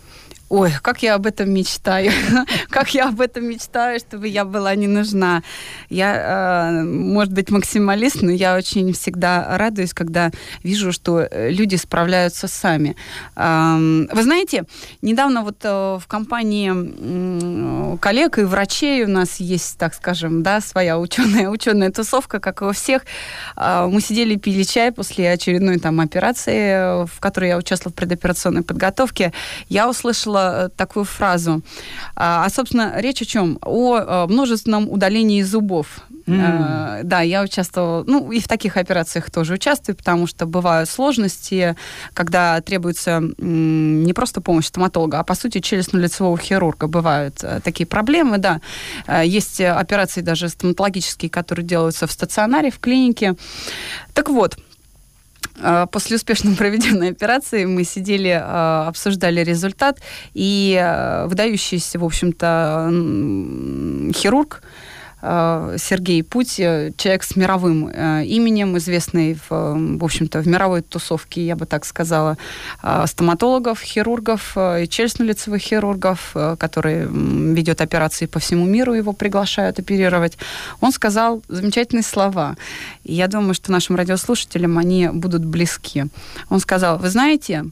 Ой, 0.54 0.72
как 0.84 1.02
я 1.02 1.16
об 1.16 1.26
этом 1.26 1.50
мечтаю. 1.50 2.12
как 2.70 2.94
я 2.94 3.10
об 3.10 3.22
этом 3.22 3.44
мечтаю, 3.46 4.00
чтобы 4.00 4.28
я 4.28 4.46
была 4.46 4.76
не 4.76 4.86
нужна. 4.86 5.42
Я, 5.90 6.14
э, 6.14 6.84
может 6.84 7.34
быть, 7.34 7.50
максималист, 7.50 8.22
но 8.22 8.30
я 8.30 8.56
очень 8.56 8.94
всегда 8.94 9.58
радуюсь, 9.58 9.96
когда 9.96 10.30
вижу, 10.62 10.92
что 10.92 11.22
э, 11.22 11.50
люди 11.50 11.76
справляются 11.76 12.48
сами. 12.48 12.96
Вы 13.36 14.24
знаете, 14.24 14.66
недавно 15.02 15.42
вот 15.42 15.58
э, 15.64 15.98
в 16.00 16.06
компании 16.06 17.98
коллег 17.98 18.38
и 18.38 18.44
врачей 18.44 19.06
у 19.06 19.08
нас 19.08 19.40
есть, 19.40 19.80
так 19.80 19.96
скажем, 19.96 20.44
да, 20.44 20.62
своя 20.62 21.00
ученая, 21.00 21.50
ученая 21.58 21.90
тусовка, 21.90 22.40
как 22.40 22.62
и 22.62 22.66
у 22.66 22.74
всех. 22.74 23.02
А, 23.56 23.88
мы 23.88 24.02
сидели, 24.02 24.36
пили 24.36 24.62
чай 24.62 24.92
после 24.92 25.32
очередной 25.32 25.80
там 25.80 26.00
операции, 26.00 27.06
в 27.08 27.20
которой 27.20 27.50
я 27.50 27.58
участвовала 27.58 27.92
в 27.92 27.96
предоперационной 27.96 28.62
подготовке. 28.62 29.34
Я 29.68 29.90
услышала 29.90 30.43
Э, 30.44 30.70
такую 30.76 31.06
фразу. 31.06 31.62
А, 32.16 32.46
а, 32.46 32.50
собственно, 32.50 32.94
речь 32.98 33.22
о 33.22 33.26
чем? 33.26 33.58
О 33.62 33.98
э, 33.98 34.28
множественном 34.28 34.90
удалении 34.90 35.42
зубов. 35.44 35.88
Mm. 36.26 37.04
Да, 37.04 37.20
я 37.20 37.44
участвовала, 37.44 38.06
ну, 38.08 38.32
и 38.32 38.40
в 38.40 38.48
таких 38.48 38.78
операциях 38.78 39.30
тоже 39.30 39.56
участвую, 39.56 39.98
потому 39.98 40.26
что 40.26 40.46
бывают 40.46 40.90
сложности, 40.90 41.76
когда 42.14 42.62
требуется 42.62 43.22
не 43.38 44.14
просто 44.14 44.40
помощь 44.40 44.68
стоматолога, 44.68 45.20
а, 45.20 45.24
по 45.24 45.36
сути, 45.36 45.58
челюстно-лицевого 45.58 46.38
хирурга. 46.38 46.88
Бывают 46.88 47.44
такие 47.64 47.86
проблемы, 47.86 48.38
да. 48.38 48.62
Есть 49.24 49.60
операции 49.60 50.22
даже 50.22 50.48
стоматологические, 50.48 51.30
которые 51.30 51.66
делаются 51.66 52.08
в 52.08 52.12
стационаре, 52.12 52.72
в 52.72 52.80
клинике. 52.80 53.36
Так 54.14 54.30
вот, 54.30 54.58
после 55.92 56.16
успешно 56.16 56.56
проведенной 56.58 57.10
операции 57.10 57.66
мы 57.66 57.84
сидели, 57.84 58.40
а, 58.42 58.88
обсуждали 58.88 59.44
результат, 59.44 60.00
и 60.34 60.78
а, 60.82 61.28
выдающийся, 61.28 62.00
в 62.00 62.06
общем-то, 62.06 62.90
хирург 64.14 64.62
Сергей 65.24 66.22
Путь, 66.22 66.60
э, 66.60 66.92
человек 66.98 67.24
с 67.24 67.38
мировым 67.38 67.88
э, 67.88 68.26
именем, 68.26 68.78
известный, 68.78 69.36
в, 69.36 69.50
в 69.50 70.04
общем-то, 70.04 70.42
в 70.42 70.48
мировой 70.48 70.82
тусовке, 70.82 71.46
я 71.46 71.56
бы 71.56 71.66
так 71.66 71.86
сказала, 71.86 72.38
стоматологов, 73.06 73.80
хирургов, 73.80 74.58
челюстно-лицевых 74.58 75.60
хирургов, 75.60 76.36
который 76.60 77.08
ведет 77.54 77.82
операции 77.82 78.26
по 78.26 78.40
всему 78.40 78.66
миру, 78.66 78.94
его 78.94 79.14
приглашают 79.14 79.80
оперировать. 79.80 80.38
Он 80.82 80.92
сказал 80.92 81.42
замечательные 81.48 82.04
слова. 82.04 82.58
Я 83.04 83.28
думаю, 83.28 83.54
что 83.54 83.72
нашим 83.72 83.96
радиослушателям 83.96 84.78
они 84.78 85.08
будут 85.08 85.46
близки. 85.46 86.06
Он 86.50 86.60
сказал, 86.60 86.98
вы 86.98 87.10
знаете, 87.10 87.66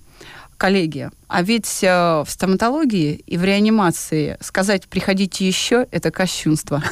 коллеги, 0.62 1.10
а 1.28 1.42
ведь 1.42 1.84
э, 1.84 2.24
в 2.24 2.30
стоматологии 2.30 3.14
и 3.26 3.36
в 3.36 3.44
реанимации 3.44 4.38
сказать 4.42 4.88
«приходите 4.88 5.48
еще»– 5.48 5.88
это 5.92 6.12
кощунство. 6.12 6.84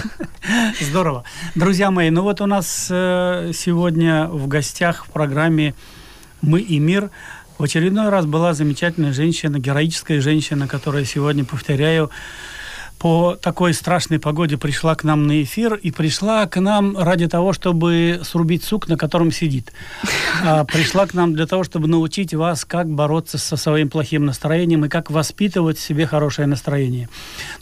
Здорово. 0.80 1.22
Друзья 1.54 1.92
мои, 1.92 2.10
ну 2.10 2.22
вот 2.22 2.40
у 2.40 2.46
нас 2.46 2.88
э, 2.90 3.52
сегодня 3.54 4.26
в 4.26 4.48
гостях 4.48 5.06
в 5.06 5.10
программе 5.12 5.74
«Мы 6.42 6.58
и 6.60 6.80
мир» 6.80 7.10
в 7.56 7.62
очередной 7.62 8.08
раз 8.08 8.26
была 8.26 8.52
замечательная 8.52 9.12
женщина, 9.12 9.60
героическая 9.60 10.20
женщина, 10.20 10.66
которая 10.66 11.04
сегодня, 11.04 11.44
повторяю, 11.44 12.10
по 12.98 13.36
такой 13.40 13.74
страшной 13.74 14.18
погоде 14.18 14.56
пришла 14.56 14.94
к 14.94 15.04
нам 15.04 15.26
на 15.26 15.42
эфир 15.42 15.74
и 15.74 15.90
пришла 15.90 16.46
к 16.46 16.60
нам 16.60 16.98
ради 16.98 17.28
того, 17.28 17.52
чтобы 17.52 18.20
срубить 18.24 18.64
сук, 18.64 18.88
на 18.88 18.96
котором 18.96 19.30
сидит. 19.30 19.72
А, 20.44 20.64
пришла 20.64 21.06
к 21.06 21.14
нам 21.14 21.32
для 21.34 21.46
того, 21.46 21.62
чтобы 21.62 21.86
научить 21.86 22.34
вас, 22.34 22.64
как 22.64 22.88
бороться 22.88 23.38
со 23.38 23.56
своим 23.56 23.88
плохим 23.88 24.26
настроением 24.26 24.84
и 24.84 24.88
как 24.88 25.10
воспитывать 25.10 25.78
в 25.78 25.80
себе 25.80 26.06
хорошее 26.06 26.48
настроение. 26.48 27.08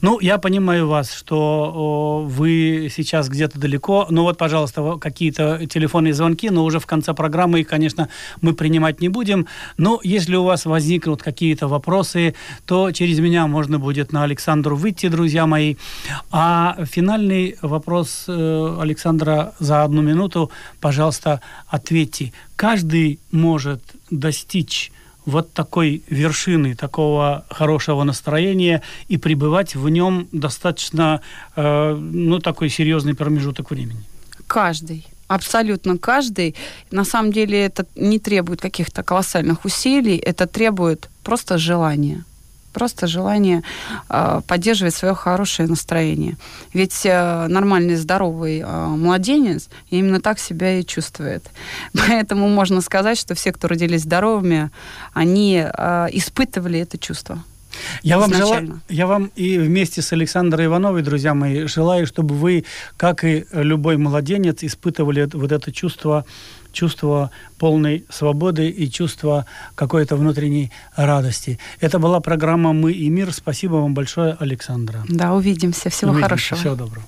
Ну, 0.01 0.18
я 0.20 0.39
понимаю 0.39 0.89
вас, 0.89 1.12
что 1.12 1.72
о, 1.74 2.22
вы 2.22 2.91
сейчас 2.95 3.28
где-то 3.28 3.59
далеко. 3.59 4.07
Ну 4.09 4.22
вот, 4.22 4.39
пожалуйста, 4.39 4.97
какие-то 4.99 5.66
телефонные 5.66 6.14
звонки, 6.14 6.49
но 6.49 6.64
уже 6.64 6.80
в 6.80 6.87
конце 6.87 7.12
программы 7.12 7.61
их, 7.61 7.68
конечно, 7.68 8.09
мы 8.41 8.55
принимать 8.55 9.01
не 9.01 9.09
будем. 9.09 9.47
Но 9.76 10.01
если 10.03 10.37
у 10.37 10.45
вас 10.45 10.64
возникнут 10.64 11.22
какие-то 11.22 11.68
вопросы, 11.68 12.34
то 12.64 12.91
через 12.93 13.18
меня 13.18 13.47
можно 13.47 13.78
будет 13.78 14.12
на 14.12 14.24
Александру 14.24 14.76
выйти, 14.76 15.09
друзья 15.09 15.25
друзья 15.26 15.46
мои. 15.46 15.74
А 16.30 16.76
финальный 16.84 17.56
вопрос 17.60 18.26
э, 18.28 18.78
Александра 18.80 19.54
за 19.58 19.82
одну 19.82 20.00
минуту, 20.02 20.52
пожалуйста, 20.80 21.40
ответьте. 21.66 22.32
Каждый 22.54 23.18
может 23.32 23.82
достичь 24.08 24.92
вот 25.24 25.52
такой 25.52 26.04
вершины, 26.08 26.76
такого 26.76 27.44
хорошего 27.50 28.04
настроения 28.04 28.82
и 29.08 29.16
пребывать 29.16 29.74
в 29.74 29.88
нем 29.88 30.28
достаточно, 30.30 31.20
э, 31.56 31.94
ну, 31.94 32.38
такой 32.38 32.68
серьезный 32.68 33.14
промежуток 33.14 33.72
времени? 33.72 34.04
Каждый. 34.46 35.08
Абсолютно 35.26 35.98
каждый. 35.98 36.54
На 36.92 37.04
самом 37.04 37.32
деле 37.32 37.64
это 37.64 37.84
не 37.96 38.20
требует 38.20 38.60
каких-то 38.60 39.02
колоссальных 39.02 39.64
усилий, 39.64 40.18
это 40.18 40.46
требует 40.46 41.10
просто 41.24 41.58
желание 41.58 42.22
просто 42.76 43.06
желание 43.06 43.62
э, 44.10 44.42
поддерживать 44.46 44.94
свое 44.94 45.14
хорошее 45.14 45.66
настроение. 45.66 46.36
Ведь 46.74 47.06
э, 47.06 47.46
нормальный, 47.48 47.96
здоровый 47.96 48.60
э, 48.60 48.86
младенец 48.88 49.70
именно 49.88 50.20
так 50.20 50.38
себя 50.38 50.78
и 50.78 50.84
чувствует. 50.84 51.42
Поэтому 51.94 52.48
можно 52.48 52.82
сказать, 52.82 53.18
что 53.18 53.34
все, 53.34 53.50
кто 53.52 53.68
родились 53.68 54.02
здоровыми, 54.02 54.70
они 55.14 55.64
э, 55.64 56.08
испытывали 56.12 56.78
это 56.78 56.98
чувство. 56.98 57.42
Я 58.02 58.18
вам, 58.18 58.34
желаю, 58.34 58.80
я 58.88 59.06
вам 59.06 59.30
и 59.36 59.58
вместе 59.58 60.02
с 60.02 60.12
Александрой 60.12 60.66
Ивановой, 60.66 61.02
друзья 61.02 61.32
мои, 61.34 61.66
желаю, 61.66 62.06
чтобы 62.06 62.34
вы, 62.34 62.64
как 62.96 63.24
и 63.24 63.46
любой 63.52 63.96
младенец, 63.96 64.62
испытывали 64.62 65.28
вот 65.32 65.52
это 65.52 65.72
чувство 65.72 66.24
чувство 66.76 67.30
полной 67.58 68.04
свободы 68.10 68.68
и 68.68 68.90
чувство 68.90 69.46
какой-то 69.74 70.16
внутренней 70.16 70.70
радости. 70.94 71.58
Это 71.80 71.98
была 71.98 72.20
программа 72.20 72.72
«Мы 72.72 72.92
и 72.92 73.08
мир». 73.08 73.32
Спасибо 73.32 73.76
вам 73.76 73.94
большое, 73.94 74.36
Александра. 74.38 75.04
Да, 75.08 75.34
увидимся. 75.34 75.88
Всего 75.88 76.10
увидимся. 76.10 76.28
хорошего. 76.28 76.60
Всего 76.60 76.74
доброго. 76.74 77.06